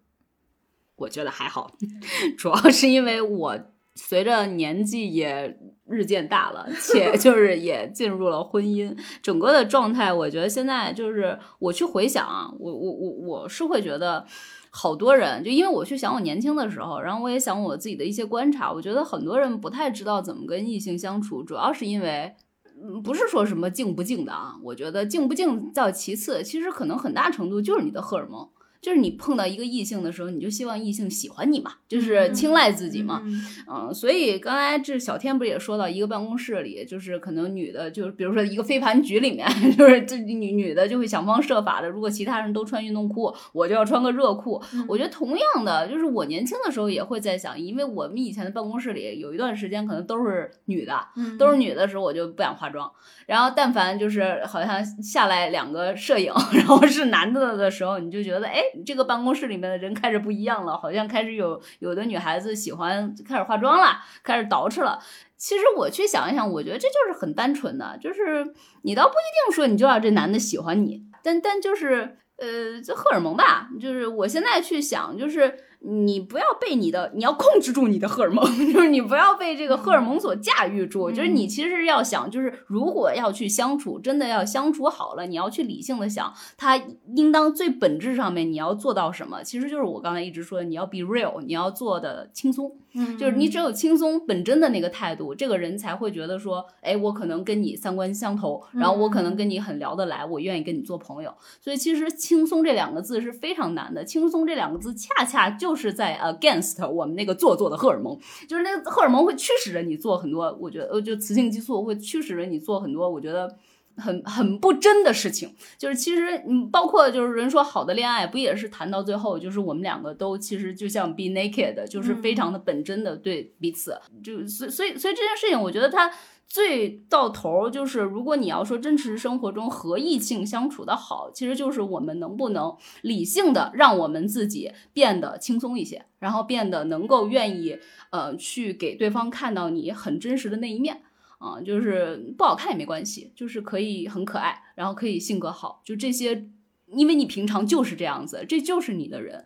[0.96, 1.76] 我觉得还好，
[2.36, 5.58] 主要是因为我随着年纪也。
[5.84, 14.24] 日渐大了，且 就是也进入了婚姻，整个的状态，我觉得现在就是我去回想啊，我我我我是会觉得
[14.70, 22.34] 好多人，就因为我去想我年轻的时候，然后我也想我自己的一些观察，我觉得很多人不太知道怎么跟异性相处，主要是因为，
[22.82, 28.48] 嗯，不是说什么静不静的啊，我觉得静不静到其次，其实可能很大程度就是你的荷尔蒙。
[28.82, 33.22] 就是你碰到一个异性的时候，你就希望异性喜欢你嘛，就是青睐自己嘛，
[33.70, 44.60] 嗯，所以刚才这小天不是也说到一个办公室里，就是可能女的，就是比如说一个飞盘局里面， 就是这女女的就会想方设法的，如果其他人都穿运动裤，我就要穿个热裤。
[44.88, 50.98] 我觉得同样的，就是我年轻的时候也会在想，因为我们以前的办公室里有一段时间可能都是女的，
[51.38, 52.90] 都是女的时候，我就不想化妆。
[53.26, 58.60] 然后但凡就是好像下来两个摄影， 然后是男的的时候，你就觉得哎。
[58.84, 64.98] 这个办公室里面的人开始不一样了，好像开始有有的女孩子喜欢开始化妆了，开始捯饬了。
[65.36, 73.68] 其实我去想一想，我觉得这就是很单纯的，就是你倒不一定说你就要这男的喜欢你，但但就是呃，这荷尔蒙吧。
[73.80, 75.58] 就是我现在去想，就是。
[75.84, 81.10] 你不要被你的，你要控制住你的荷尔蒙， 就是你不要被这个荷尔蒙所驾驭住。
[81.10, 86.80] 就是你其实要想，就是如果要去相处，真的要相处好了，你要去理性的想，他
[87.16, 89.42] 应当最本质上面你要做到什么？
[89.42, 92.76] 其实就是我刚才一直说的，你要 be real，你要做的轻松。
[92.94, 101.34] 嗯，就是你只有轻松本真的那个态度，这个人才会觉得说，哎，我可能跟你三观相投，然后我可能跟你很聊得来，我愿意跟你做朋友。
[101.60, 105.72] 所以其实轻松这两个字是非常难的，轻松这两个字恰恰就。
[105.72, 108.14] 就是在 against 我们那个做作的荷尔蒙，
[108.46, 113.56] 就是那个荷尔蒙会驱使着你做很多，我觉得呃，就雌性激素会驱使着你做很多，我觉得
[113.96, 115.54] 很很不真的事情。
[115.78, 123.98] 就是其实嗯，包括就是人说好的恋爱不也是谈到最后，就是我们两个都其实就像 be naked，就是非常的本真的对彼此。
[124.22, 126.10] 就所所以所以这件事情，我觉得它。
[126.48, 137.78] 最到头就是，如果你要说真实生活中和异性相处的好，其实就是我们能不能理性的让我们自己变得轻松一些，然后变得能够愿意
[138.10, 141.00] 呃去给对方看到你很真实的那一面
[141.42, 146.46] 啊，就是不好看也没关系，就是可以很可爱，然后可以性格好，就这些，
[146.86, 149.44] 因为你平常就是这样子，这就是你的人。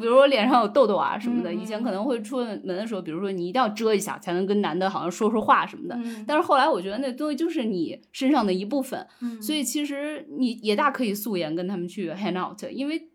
[0.00, 5.98] 比如我脸上有痘痘啊什么的，以前可能会出门的时候，比如说你一定要遮一下，才能跟男的好像说说话什么的。
[6.26, 9.04] 但是后来我觉得那东西就是你身上的一部分，
[9.42, 13.08] 所以其实你也大可以素颜跟他们去 hang out，因为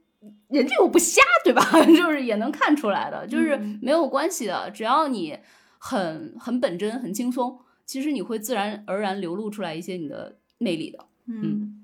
[0.49, 1.63] 人家又不瞎，对吧？
[1.95, 5.37] 就是也能看出来的，就是没有关系的，只要你
[5.77, 11.05] 很很本真、很轻松，其实你会自然而然流露出来一些你的魅力的。
[11.27, 11.81] 嗯，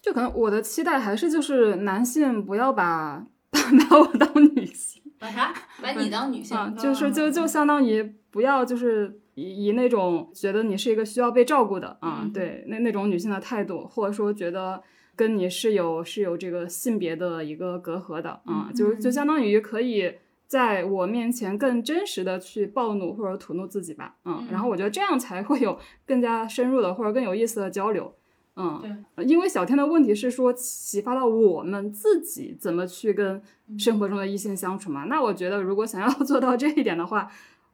[0.00, 3.26] 就可能我的期待还是就是男性不要把。
[3.88, 5.54] 把我当女性，把啥？
[5.80, 6.58] 把你当女性？
[6.76, 14.82] 就是就就相当于不要就是以以那种觉得你是一个需要被照顾的啊，对那那种女性的态度，或者说觉得
[15.14, 20.12] 跟你是有是有这个性别的一个隔阂的啊，就就相当于可以
[20.46, 28.14] 在我面前更真实的去暴怒或者吐怒自己吧，嗯，然后我觉得这样才会有更加深入的或者更有意思的交流。
[28.56, 33.42] 嗯，对，因为小天的问题是说启发到我们自己怎么去跟
[33.76, 35.04] 生活中的异性相处嘛？
[35.04, 37.28] 那我觉得如果想要做到这一点的话，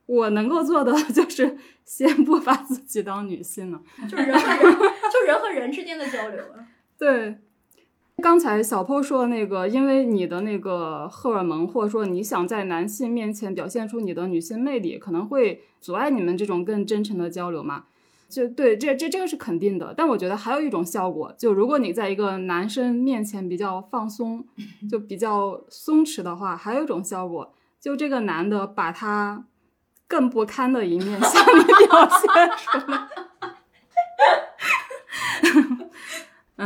[0.07, 4.73] 我能够做的 就是先不把自己当女性了，就是人和人，
[5.13, 6.43] 就人和人之间的交流。
[6.97, 7.37] 对，
[8.21, 17.85] 刚才小坡说的那个，因为你的那个荷尔蒙，或者说你想在男性面前表现出你的女性魅力，可能会阻碍你们这种更真诚的交流嘛。
[18.29, 24.45] 就对，这这这个是肯定的，但我觉得还有一种效果，就如果你在一个男生面前比较放松，
[24.89, 29.47] 就比较松弛的话，还有一种效果，就这个男的把他
[30.07, 33.09] 更不堪的一面 向你表现出来。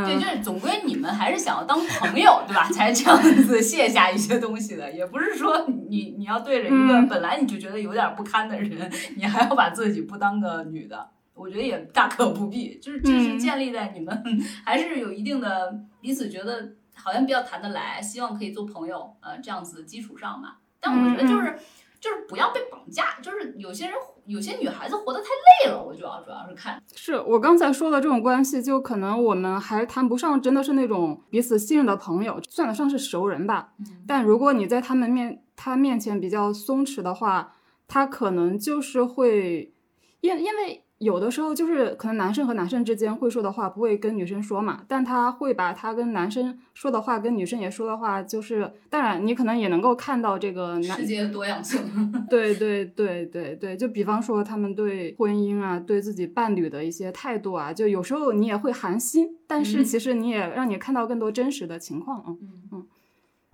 [0.03, 2.69] 对，就是总归你们还是想要当朋友，对吧？
[2.71, 11.09] 才这样子 卸下一些东西的，也不是说你你要对着一个嗯本来你就觉得有点不堪的人，你还要把自己不当个女的。
[11.33, 14.23] 我觉得也大可不必，就是这是嗯建立在你们
[14.65, 20.55] 还是有一定的彼此觉得好像比较谈得来，希望可以做朋友，呃，这样子的基础上嘛。
[20.79, 21.57] 但我觉得就是、
[22.05, 23.95] 就是不要被绑架，就是有些人
[24.27, 25.25] 有些女孩子活得太
[25.65, 33.73] 累了，我主要主要是看是我刚才说的这种关系，就可能我们还谈不上真的是那种彼此信任的朋友，算得上是熟人吧。
[34.05, 37.55] 但如果你在他们面他面前比较松弛的话，
[37.87, 39.73] 他可能就是会，
[40.21, 51.81] 因因为有的时候就是可能男生和男生之间会说的话不会跟女生说嘛，但他会把他跟男生说的话跟女生也说的话，就是当然你可能也能够看到这个男世界的多样性。
[52.29, 62.35] 对对对对对，就比方说他们对婚姻啊，对自己伴侣的一些态度啊，就有时候你也会寒心，但是嗯其实你也让你看到更多真实的情况啊。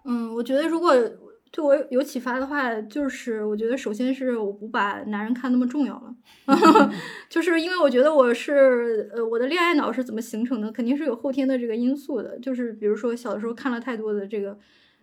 [0.05, 0.93] 嗯，我觉得如果
[1.51, 6.15] 对我有启发的话，就是我觉得首先是我不把男人看那么重要了，
[7.29, 14.57] 就是因为我觉得我是呃我的恋爱脑是怎么形成的，肯定是有后天的这个因素的，就是比如说小的时候看了太多的这个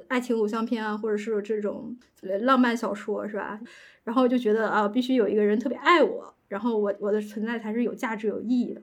[0.08, 1.94] 爱情偶像片啊，或者是这种
[2.40, 3.60] 浪漫小说是吧？
[4.04, 8.80] 然后就觉得啊必须有一个人特别爱我，然后我我的存在才是有价值有意义的。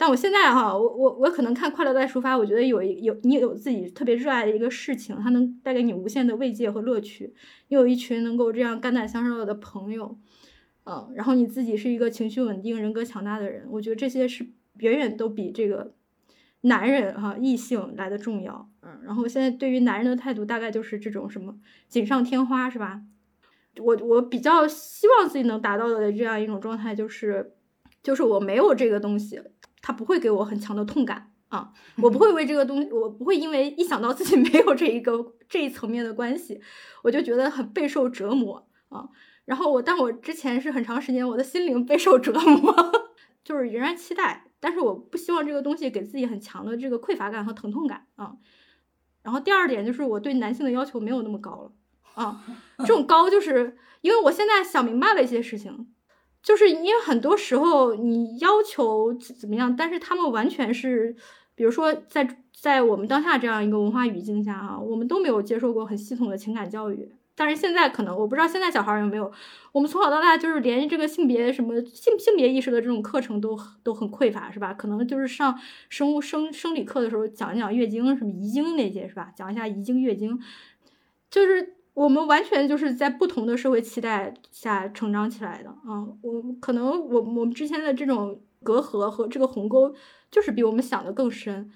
[0.00, 7.34] 但我现在哈，我我我可能看《快乐大抒发》，我觉得有一有你有自己特别热爱的一个事情，它能带给你无限的慰藉和乐趣。
[7.66, 10.16] 你有一群能够这样肝胆相照的朋友，
[10.84, 15.92] 嗯，然后你自己是一个情绪稳定、人格强大的人，我觉得这些是远远都比这个
[16.60, 18.70] 男人哈异性来的重要。
[18.82, 21.56] 嗯，然后现在对于男人的态度大概就是这种什么
[21.88, 23.02] 锦上添花是吧？
[23.80, 27.54] 我我比较希望自己能达到的这样一种状态就是，
[28.02, 29.40] 就是我没有这个东西。
[29.88, 31.72] 它不会给我很强的痛感啊，
[32.02, 36.60] 我不会为这个东西，我不会因为一想到自己 没有这一个这一层面的关系，
[37.02, 39.08] 我就觉得很备受折磨啊。
[39.46, 42.74] 然后我，但我之前是很长时间我的心灵备受折磨，
[43.42, 48.34] 就是仍然期待，但是我不希望这个东西给自己很强的这个匮乏感和疼痛感啊。
[49.22, 51.72] 然后第二点就是我对男性的要求没有那么高了
[52.22, 52.44] 啊，
[52.80, 55.94] 这种高就是因为我现在想明白了一些事情。
[56.48, 61.14] 就是因为很多时候你要求怎么样，但是他们完全是，
[61.54, 62.26] 比如说在
[62.58, 67.12] 在我们当下这样一个文化语境下啊，我们都没有接受过很系统的情感教育。
[67.34, 69.30] 但是现在可能我不知道现在小孩有没有，
[69.72, 74.72] 我们从小到大就是连这个性别什么性性别意识的这种课程都都很匮乏，是吧？
[74.72, 75.54] 可能就是上
[75.90, 79.30] 生物生生理课的时候讲一讲月经什么遗精那些，是吧？
[79.36, 80.40] 讲一下遗精月经，
[81.30, 81.74] 就是。
[81.98, 86.06] 我们完全就是在不同的社会期待下成长起来的啊！
[86.22, 89.92] 我可能我我们之前的这种隔阂和这个鸿沟，
[90.30, 91.68] 就是比我们想的更深。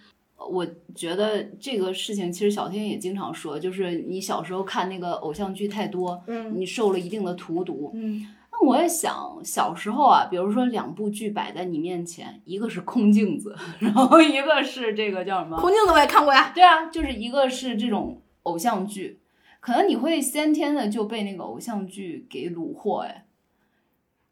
[0.48, 0.64] 我
[0.94, 7.90] 觉得这个事情，其实小天也经常说，就是你小时候看那个偶像剧太多，嗯你受了一定的荼毒。
[7.94, 15.58] 嗯那我也想，小时候啊，比如说两部剧摆在你面前，一个是空镜子， 然后一个是这个叫什么？
[15.58, 16.52] 空镜子我也看过呀。
[16.54, 19.20] 对啊，就是一个是这种偶像剧，
[19.62, 23.26] 可能你会先天的就被那个偶像剧给虏获，哎，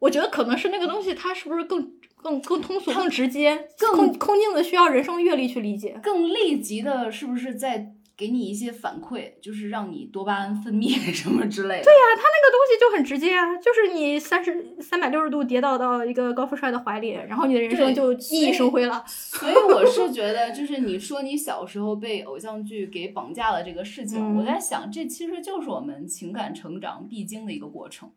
[0.00, 3.68] 我觉得可能是那个东西，它是不是更更更通俗、更直接？
[3.78, 6.00] 更空空镜的需要人生阅历去理解。
[6.02, 11.84] 更立即的，是不是在给你一些反馈，就是让你多巴胺分泌什么之类的？
[11.84, 19.02] 对呀、它那个东西就很直接啊，就是你三十三百六十度跌倒到一个高富帅的怀里，然后你的人生就熠熠生辉了。
[19.06, 28.12] 所以我是觉得，就是你说你小时候被偶像剧给绑架了这个事情，嗯我在想，这其实就是我们情感成长必经的一个过程。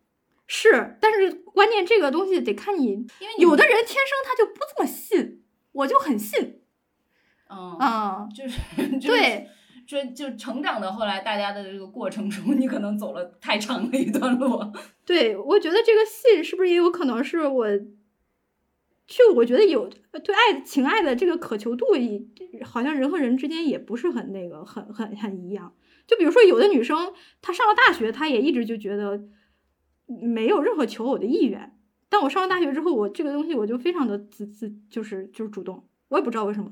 [0.45, 5.41] 是，但是关键这个东西得看你，因为有的人天生他就不这么信，
[5.71, 6.59] 我就很信
[7.49, 8.27] 嗯，啊。
[8.35, 8.59] 就是
[8.99, 9.49] 就是对，
[9.85, 14.59] 就就成长的后来大家的这个过程中， 你可能走了太长的一段路。
[15.05, 17.67] 对，我觉得这个信是不是也有可能是我，
[19.05, 19.89] 就我觉得有
[20.23, 21.85] 对爱情爱的这个渴求度，
[22.63, 25.73] 好像人和人之间也不是很那个，很很很一样。
[26.07, 29.21] 就比如说有的女生，她上了大学，她也一直就觉得
[30.05, 31.77] 没有任何求偶的意愿。
[32.09, 36.71] 但我上了大学之后，我这个东西我就非常的自自，就是就是主动，我也不知道为什么。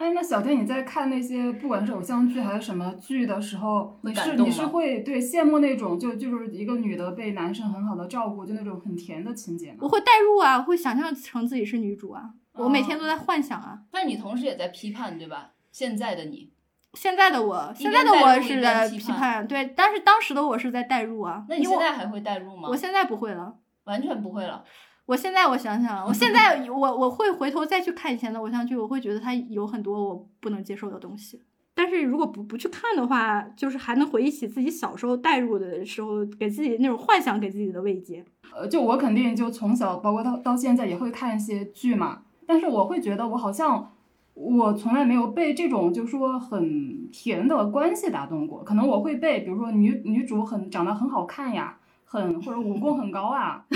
[0.00, 9.80] 哎，那小天，你在看那些不管是偶像剧还是什么剧的时候，你是你是会对羡慕那种就就是一个女的被男生很好的照顾，就那种很甜的情节吗？
[9.80, 13.80] 我会代入啊，会想象成自己是女主啊，我每天哦都在幻想啊。
[13.90, 15.50] 但你同时也在批判，对吧？
[15.70, 16.50] 现在的你，
[16.94, 21.44] 现在的我，现在的我是在批判，对，但是当时的我是在代入啊。
[21.46, 22.70] 那你现在还会代入吗？
[22.70, 24.64] 我现在不会了，完全不会了。
[25.10, 31.42] 我现在我想想，我现在我我会回头再去看以前的偶像剧，我会觉得它有很多我不能接受的东西。
[31.74, 38.24] 但是如果不不去看的话，就是还能回忆起自己小时候代入的时候，给自己那种幻想给自己的慰藉。
[38.54, 43.90] 呃，就我肯定就从小，包括到到现在也会看一些剧嘛，但是我会觉得我好像
[44.34, 53.64] 我从来没有被这种就说很甜的关系打动过，可能我会被比如说女女主很长得很好看呀，很或者武功很高啊，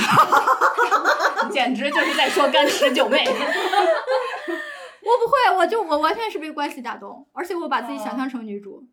[1.50, 3.24] 简直就是在说干十九妹。
[5.04, 8.84] 我不会，我就我完全是被关系打动，而且我把自己想象成女主。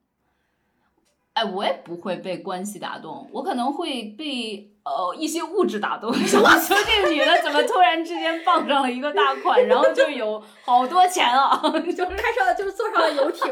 [1.34, 6.10] 哎，我也不会被关系打动，我可能会被呃一些物质打动。
[6.12, 6.16] 我
[6.60, 13.50] 说这个女的怎么突然之间傍上了一个大款，然后就有好多钱啊，就是开上了就是坐上了游艇。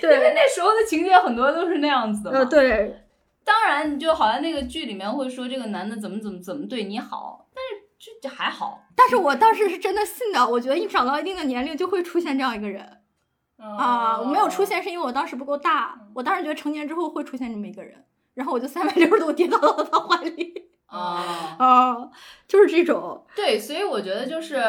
[0.00, 2.38] 对因为那时候的情节很多都是那样子的嘛。
[2.38, 2.98] 呃，对。
[3.44, 7.41] 当然，你就好像那个剧里面会说这个男的怎么怎么怎么对你好，
[8.04, 8.82] 这这还好。
[8.96, 12.98] 但是我当时是真的信的，我觉得一长到一定的年龄就会出现这样一个人。
[13.58, 18.04] 啊，我没有出现是因为我当时不够大，我当时觉得成年之后会出现这么一个人，
[18.34, 20.70] 然后我就三百六十度跌倒到了他怀里。
[20.86, 22.10] 啊啊，
[22.48, 23.24] 就是这种。
[23.36, 24.60] 对，所以我觉得就是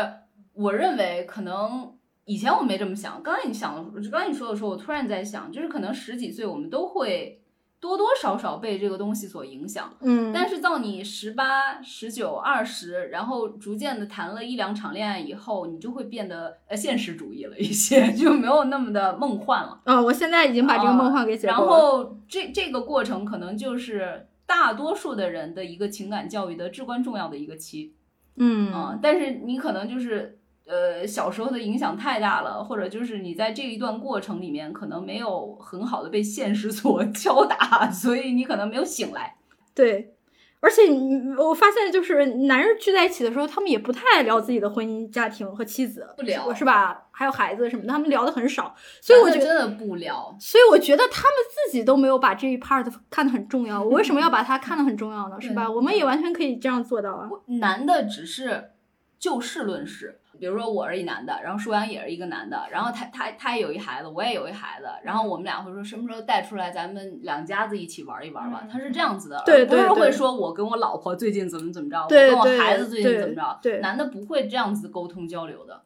[0.53, 7.42] 我认为可能以前我没这么想，刚才你想的，刚才你说的时候，我突然在想，就是可能十几岁我们都会。
[7.83, 19.81] 多多少少被这个东西所影响，嗯，但是到你十八、十九、二十，然后逐渐的谈了一两场恋爱以后，你就会变得呃现实主义了一些， 就没有那么的梦幻了。
[19.83, 27.95] 啊，我现在已经把这个梦幻给解然后这这个过程可能就是大多数的人的一个情感教育的至关重要的一个期，
[28.37, 30.39] 嗯啊，但是你可能就是。
[30.65, 39.35] 呃，小时候的影响太大了，或者就是你在这一段过程里面可能没有很好的被现实所 敲打，所以你可能没有醒来。
[39.75, 40.13] 对，
[40.61, 47.07] 而且你我发现就是男人聚在一起的时候，他们也不太爱聊自己的婚姻、家庭和妻子，不聊是吧？
[47.11, 48.73] 还有孩子什么的，他们聊的很少。
[49.01, 50.33] 所以我觉得真的不聊。
[50.39, 51.33] 所以我觉得他们
[51.65, 53.83] 自己都没有把这一 part 看得很重要。
[53.83, 55.35] 我为什么要把它看得很重要呢？
[55.41, 55.69] 是吧？
[55.69, 57.29] 我们也完全可以这样做到啊。
[57.59, 58.71] 男的只是
[59.19, 60.21] 就事论事。
[60.39, 68.67] 比如说我是一男的，然后舒阳也是一个男的，然后他他他也有一孩子，我也有一孩子，然后我们俩会说什么时候带出来，咱们两家子一起玩一玩吧。
[68.69, 75.83] 他是这样子的，对不是会说我跟我老婆最近怎么怎么着，我跟我孩子最近怎么着，对，男的不会这样子沟通交流的。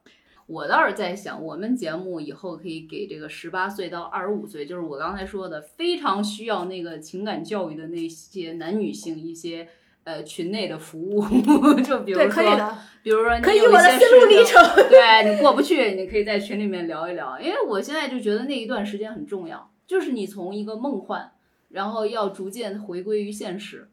[0.47, 9.67] 我倒是在想，我们节目以后可以给这个十八岁到二十五岁，就是我刚才说的非常需要那个情感教育的那些男女性一些。
[10.07, 11.21] 呃，群内的服务，
[11.83, 17.37] 就比如说，比如说，可以我的心路历程，对你过不去，你可以在群里面聊一聊。
[17.37, 21.31] 因为我现在就觉得那一段时间很重要，就是你从一个梦幻，
[21.67, 23.89] 然后要逐渐回归于现实。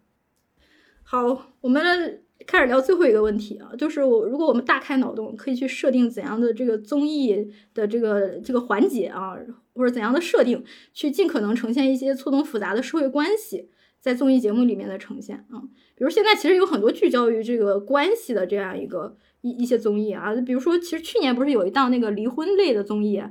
[1.03, 9.35] 好，我们开始聊最后一个问题啊，就是我如果我们大开脑洞，可以去设定怎样的这个综艺的这个这个环节啊，
[9.75, 13.69] 或者怎样的设定，去尽可能呈现一些错综复杂的社会关系。
[14.05, 15.63] 在综艺节目里面的呈现啊，
[15.95, 23.23] 比如现在其实有很多聚焦于这个关系的这样一个一一些综艺啊，比如说其实去年不是有一档那个离婚类的综艺，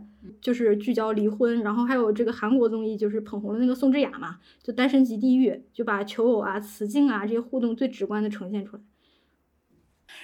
[0.42, 8.82] 就是聚焦离婚，然后还有这个韩国综艺就是捧红了那个宋智雅嘛，就单身即地狱，就把求偶啊、雌竞啊这些互动最直观的呈现出来。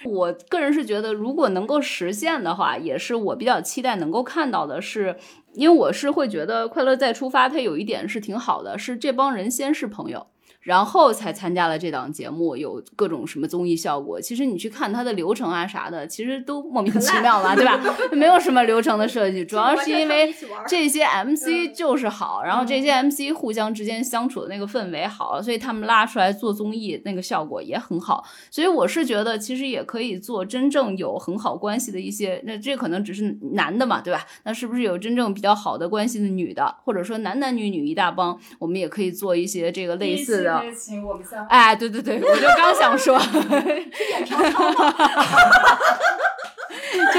[0.04, 5.14] 我个人是觉得，如果能够实现的话，也是我比较期待能够看到的，是
[5.54, 10.26] 因为我是会觉得《快乐再出发》它有一点是挺好的，是这帮人先是朋友。
[10.60, 14.20] 然后才参加了这档节目，有各种什么综艺效果。
[14.20, 17.80] 其实你去看它的流程啊啥的，其实都莫名其妙了，对吧？
[18.12, 20.34] 没有什么流程的设计， 主要是因为
[20.68, 28.22] 这些 MC 就是好，然后这些 MC 互相之间相处的那个氛围好，所以他们拉出来做综艺那个效果也很好。
[28.50, 34.26] 所以我是觉得，其实也可以做真正有很好关系的一些，那这可能只是男的嘛，对吧？
[34.44, 40.49] 那是不是有真正比较好的关系的女的，或者说男男女女一大帮，我们也可以做一些这个类似的。
[40.76, 43.26] 请我们三哎，对对对， 我就刚想说， 就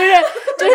[0.01, 0.15] 是
[0.57, 0.73] 就是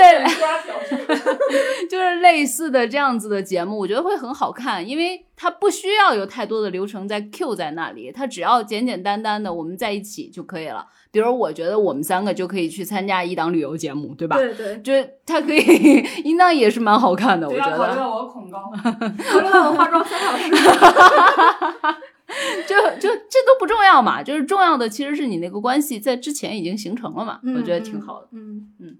[1.89, 10.87] 就是类似的这样子的节目，我觉得会很好看，因为它不需要有太多的流程在 Q 在那里，它只要简简单单的我们在一起就可以了。
[11.13, 14.37] 比如，我觉得我们三个就可以去参加一档旅游节目，对吧？
[14.37, 17.77] 对对，就是它可以应当也是蛮好看的，我觉得。
[17.79, 18.71] 考虑到我恐高，
[19.31, 20.51] 考虑到我化妆三小时。
[22.67, 28.29] 就就这都不重要嘛，就是重要的其实是你那个关系在之前已经形成了嘛，我觉得挺好的。
[28.33, 28.97] 嗯嗯，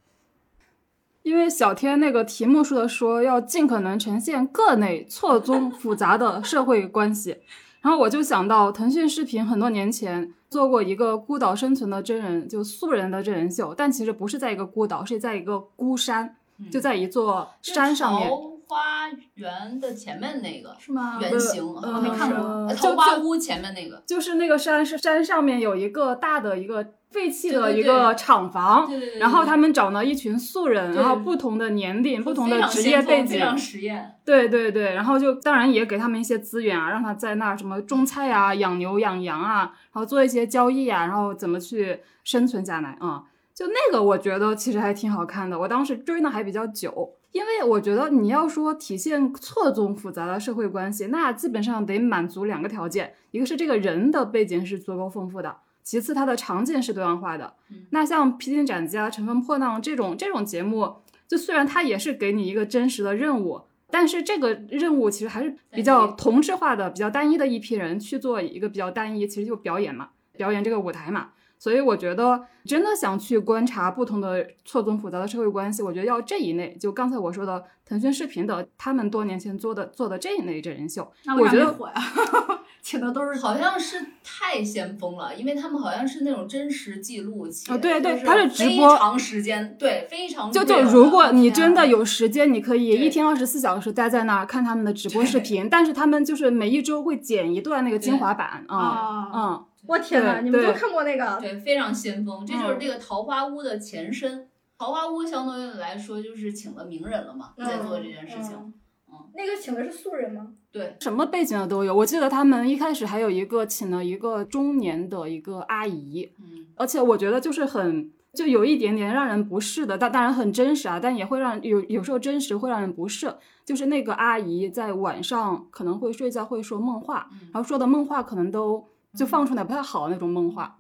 [1.23, 7.37] 因为小天那个题目说的说要尽可能呈现各类错综复杂的社会关系，
[7.81, 18.29] 然后我就想到腾讯视频很多年前做过一个孤岛生存的真人，就素人的真人秀，但其实不是在一个孤岛，是在一个孤山，嗯就在一座山上面。
[18.29, 21.19] 桃花园的前面那个是吗？
[21.21, 22.75] 圆形，呃我没看过。
[22.75, 29.19] 桃花坞前面那个，就是那个山是山上面有一个大的一个废弃的一个厂房，对对对。
[29.21, 34.15] 然后他们找了一群素人，然后不同的年龄、不同的职业背景，非常实验。
[34.25, 43.23] 对对对，然后就当然也给他们一些资源啊，让他在那儿什么种菜啊、养牛养羊啊，然后做一些交易啊，然后怎么去生存下来啊、
[43.55, 55.57] 就那个我觉得其实还挺好看的，我当时追的还比较久，因为我觉得你要说体现错综复杂的社会关系，那基本上得满足两个条件，一个是这个人的背景是足够丰富的。
[55.83, 57.55] 其次，它的场景是多样化的。
[57.91, 60.97] 那像《披荆斩棘》啊、《乘风破浪》这种这种节目，
[61.29, 71.29] 就虽然它也是给你一个真实的任务，但是这个任务其实还是比较同质化的、比较单一的一批人去做一个比较单一，其实就表演嘛，表演这个舞台嘛。
[71.59, 81.95] 所以我觉得，真的想去观察不同的错综复杂的社会关系，我觉得要这一类，就刚才我说的腾讯视频的他们多年前做的做的这一类真人秀，那为我觉得啥没火呀？
[82.83, 99.31] 请的都是好像是太先锋了，因为他们好像是那种真实记录起，哦对对他是它是直非播长时间，对，非常就就如果你真的有时间，你可以一天二十四小时待在那儿看他们的直播视频，但是他们就是每一周会剪一段那个精华版啊，啊！
[99.35, 101.39] 嗯，我天呐，你们都看过那个？
[101.41, 104.49] 对，非常先锋，这就是嗯这个桃花坞的前身。
[104.79, 108.53] 桃花坞相对来说就是请了名人了嘛，在做这件事情。
[108.57, 108.73] 嗯
[109.09, 110.53] 嗯那个请的是素人吗？
[110.71, 111.95] 对，什么背景的都有。
[111.95, 118.11] 我记得他们一开始还有一个请了一个中年的一个阿姨，嗯，而且我觉得就是很。
[118.35, 123.35] 就有一点点让人不适的，但当然很真实啊，但也会让有有时候真实会让人不适。
[123.65, 128.87] 就是那个阿姨在晚上可能会睡觉会说梦话，然后说的梦话可能都
[129.17, 130.79] 就放出来不太好那种梦话。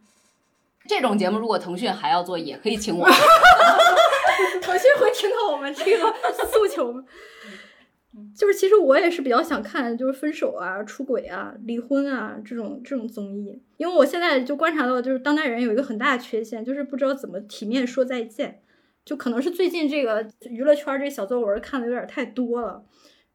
[0.88, 3.06] 这种节目如果腾讯还要做，也可以请我。
[4.60, 6.14] 腾讯会听到我们这个
[6.52, 7.04] 诉求吗？
[8.34, 18.62] 就是其实我也是比较想看，就是分手啊、出轨啊、离婚啊这种这种综艺，因为我现在就观察到，就是当代人有一个很大的缺陷，就是不知道怎么体面说再见，
[19.04, 22.82] 就可能是最近这个娱乐圈这小作文看的有点太多了，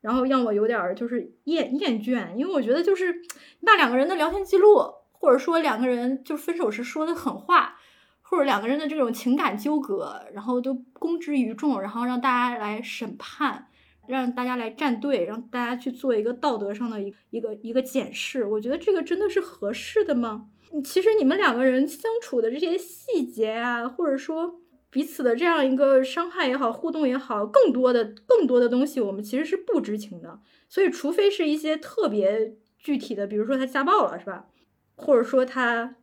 [0.02, 7.76] 然后让我有点就是厌厌倦，因为我觉得就是你把两个人的聊天记录，或者说两个人就分手时说的狠话，
[8.22, 13.68] 或者两个人的这种情感纠葛，然后都公之于众，然后让大家来审判，
[14.08, 18.46] 让大家来站队，让大家去做一个道德上的一一个一个检视。
[18.46, 20.48] 我觉得这个真的是合适的吗？
[20.84, 24.61] 其实你们两个人相处的这些细节啊，或者说
[24.92, 30.40] 彼此的这样一个伤害也好，互动也好，更多的更多的东西，我们其实是不知情的。
[30.68, 34.48] 所以，除非是一些特别具体的，比如说他家暴了，是吧？
[34.96, 35.96] 或者说他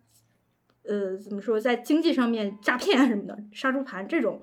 [0.84, 4.40] 呃，怎么说，在经济上面诈骗什么的，杀猪盘这种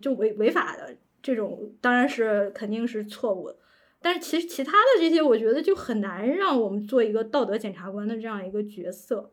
[0.00, 3.56] 就违违法的这种，当然是肯定是错误的。
[4.02, 9.32] 但是其实其他的这些，我觉得就很难让我们做一个道德检察官的这样一个角色。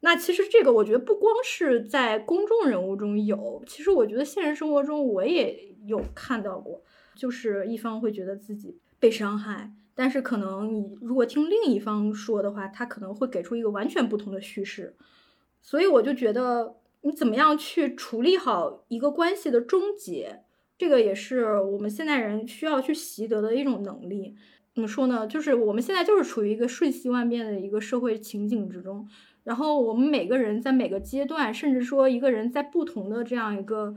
[0.00, 6.82] 那其实这个，我觉得不光是在公众人物中有，其实我觉得现实生活中我也有看到过，
[7.16, 14.94] 就是一方会觉得自己被伤害，但是可能你如果听另一方说的话，他可能会给出一个完全不同的叙事。
[15.60, 20.44] 所以我就觉得，你怎么样去处理好一个关系的终结，
[20.78, 24.36] 这个也是我们现代人需要去习得的一种能力。
[24.72, 25.26] 怎么说呢？
[25.26, 29.08] 就是我们现在就是处于一个瞬息万变的一个社会情景之中，
[29.48, 33.96] 然后我们每个人在每个阶段，甚至说一个人在不同的这样一个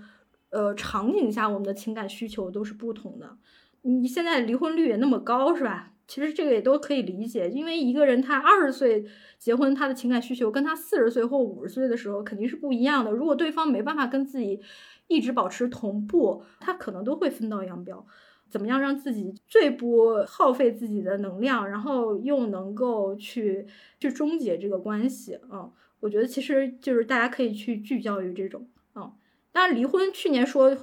[0.49, 3.35] 呃场景下，我们的情感需求都是不同的。
[3.81, 5.91] 你现在离婚率也那么高，是吧？
[6.07, 9.05] 其实这个也都可以理解，因为一个人他二十岁
[9.37, 13.11] 结婚，他的情感需求跟他四十岁或五十岁的时候肯定是不一样的。
[13.11, 14.61] 如果对方没办法跟自己
[15.07, 18.07] 一直保持同步，他可能都会分道扬镳。
[18.51, 23.65] 怎么样让自己最不耗费自己的能量，然后又能够去
[23.99, 25.71] 去终结这个关系啊、嗯？
[26.01, 29.13] 我觉得其实就是大家可以去聚焦于这种啊、嗯。
[29.53, 30.75] 当然，离婚去年说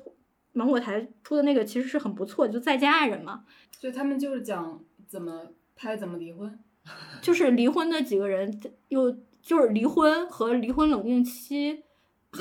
[0.52, 3.44] 芒果台出的那个其实是很不错，就再见爱人嘛。
[3.70, 6.58] 所以他们就是讲怎么拍怎么离婚，
[7.20, 11.82] 就是离婚的几个人又就是离婚和离婚冷静期，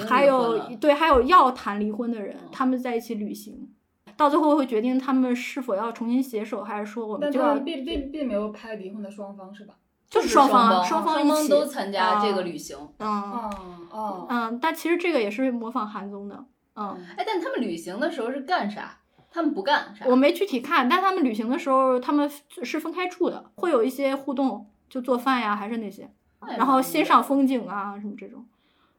[0.08, 3.70] 还有对还有要谈离婚的人，他们在一起旅行。
[4.18, 9.76] 到最后会决定他们是否要重新携手，还是说我们就要并并并没有拍离婚的双方是吧？
[10.10, 12.78] 就是双方双方一起都参加这个旅行。
[12.98, 13.50] 嗯哦
[13.92, 16.46] 哦，嗯，但其实这个也是模仿韩综的。
[16.76, 18.98] 嗯，哎，但他们旅行的时候是干啥？
[19.30, 20.06] 他们不干啥？
[20.08, 22.30] 我没具体看，但他们旅行的时候他们
[22.64, 26.10] 是分开住的，会有一些互动，就做饭呀，还是那些。
[26.58, 28.46] 然后欣赏风景啊什么这种，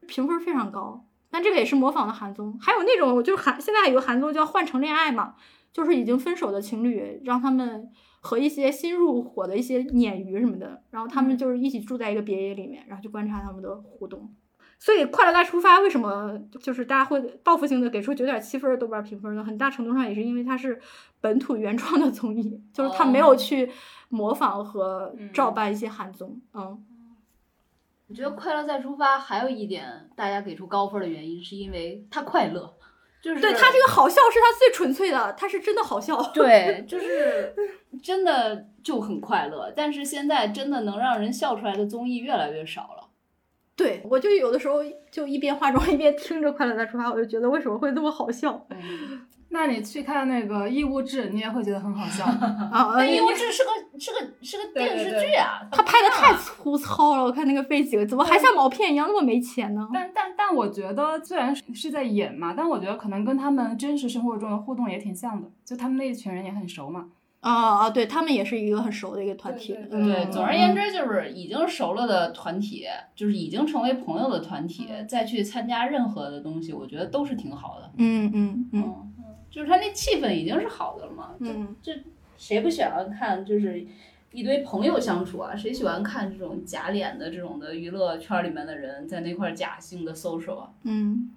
[0.06, 1.02] 评分非常高。
[1.30, 5.34] 但这个也是模仿的韩综，还有那种就是韩现在有个韩综叫《换乘恋爱》嘛，
[5.72, 7.88] 就是已经分手的情侣，让他们
[8.20, 14.34] 和一些新入伙的一些鲶鱼什么的，然后他们就是一起住在一个别野里面，然后去观察他们的互动。
[14.80, 19.42] 所以《快乐大出发》为什么就是大家会报复性的给出九点七分的豆瓣评分呢？
[19.42, 20.80] 很大程度上也是因为它是
[21.20, 23.68] 本土原创的综艺，就是它没有去
[24.08, 26.40] 模仿和照搬一些韩综。
[26.54, 26.80] 嗯，
[28.08, 29.86] 我觉得《快乐再出发》还有一点
[30.16, 32.74] 大家给出高分的原因，是因为它快乐，
[33.22, 36.20] 就是对它这个好笑是它最纯粹的，它是真的好笑。
[36.32, 37.54] 对， 就是
[38.02, 39.70] 真的就很快乐。
[39.76, 43.08] 但是现在真的能让人笑出来的综艺越来越少了。
[43.76, 44.78] 对，我就有的时候
[45.10, 48.66] 就一边化妆一边听着《快乐再出发》，我就觉得为什么会这么好笑？
[49.50, 52.24] 那你去看那个《异物志》，你也会觉得很好笑
[52.70, 52.96] 啊！
[53.06, 59.88] 《异物志》是个是个是个电视剧啊，他拍的太粗糙了，我看那个背景怎么还像毛片一样那么没钱呢？
[59.92, 67.06] 但但但我觉得虽然是在演嘛，但我觉得可能跟他们真实生活中的互动也挺像的，就他们那一群人也很熟嘛。
[67.40, 69.72] 啊啊，对他们也是一个很熟的一个团体。
[69.88, 72.84] 对，总而言之就是已经熟了的团体，
[73.14, 77.90] 就是已经成为朋友的团体，再去参加任何的东西，我觉得都是挺好的。
[77.96, 79.12] 嗯嗯嗯，
[79.50, 81.34] 就是他那气氛已经是好的了嘛。
[81.40, 81.92] 嗯，这
[82.36, 83.44] 谁不喜欢看？
[83.44, 83.86] 就是
[84.32, 90.70] 一堆朋友相处啊，谁喜欢看这种假脸的这种的娱乐圈里面的人在那块假性的 social 啊？
[90.84, 91.30] 嗯。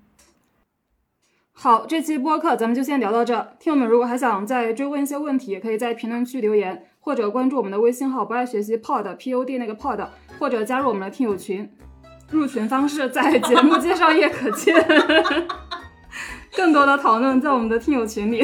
[1.53, 3.55] 好，这期播客咱们就先聊到这。
[3.59, 10.07] 听友们如果还想再追问一些问题，可以在评论区留言，或者关注我们的微信号“不爱学习 pod p o d” 那个 pod，
[10.39, 11.69] 或者加入我们的听友群。
[12.29, 14.73] 入群方式在节目介绍页可见。
[16.53, 18.41] 更多的讨论在我们的听友群里。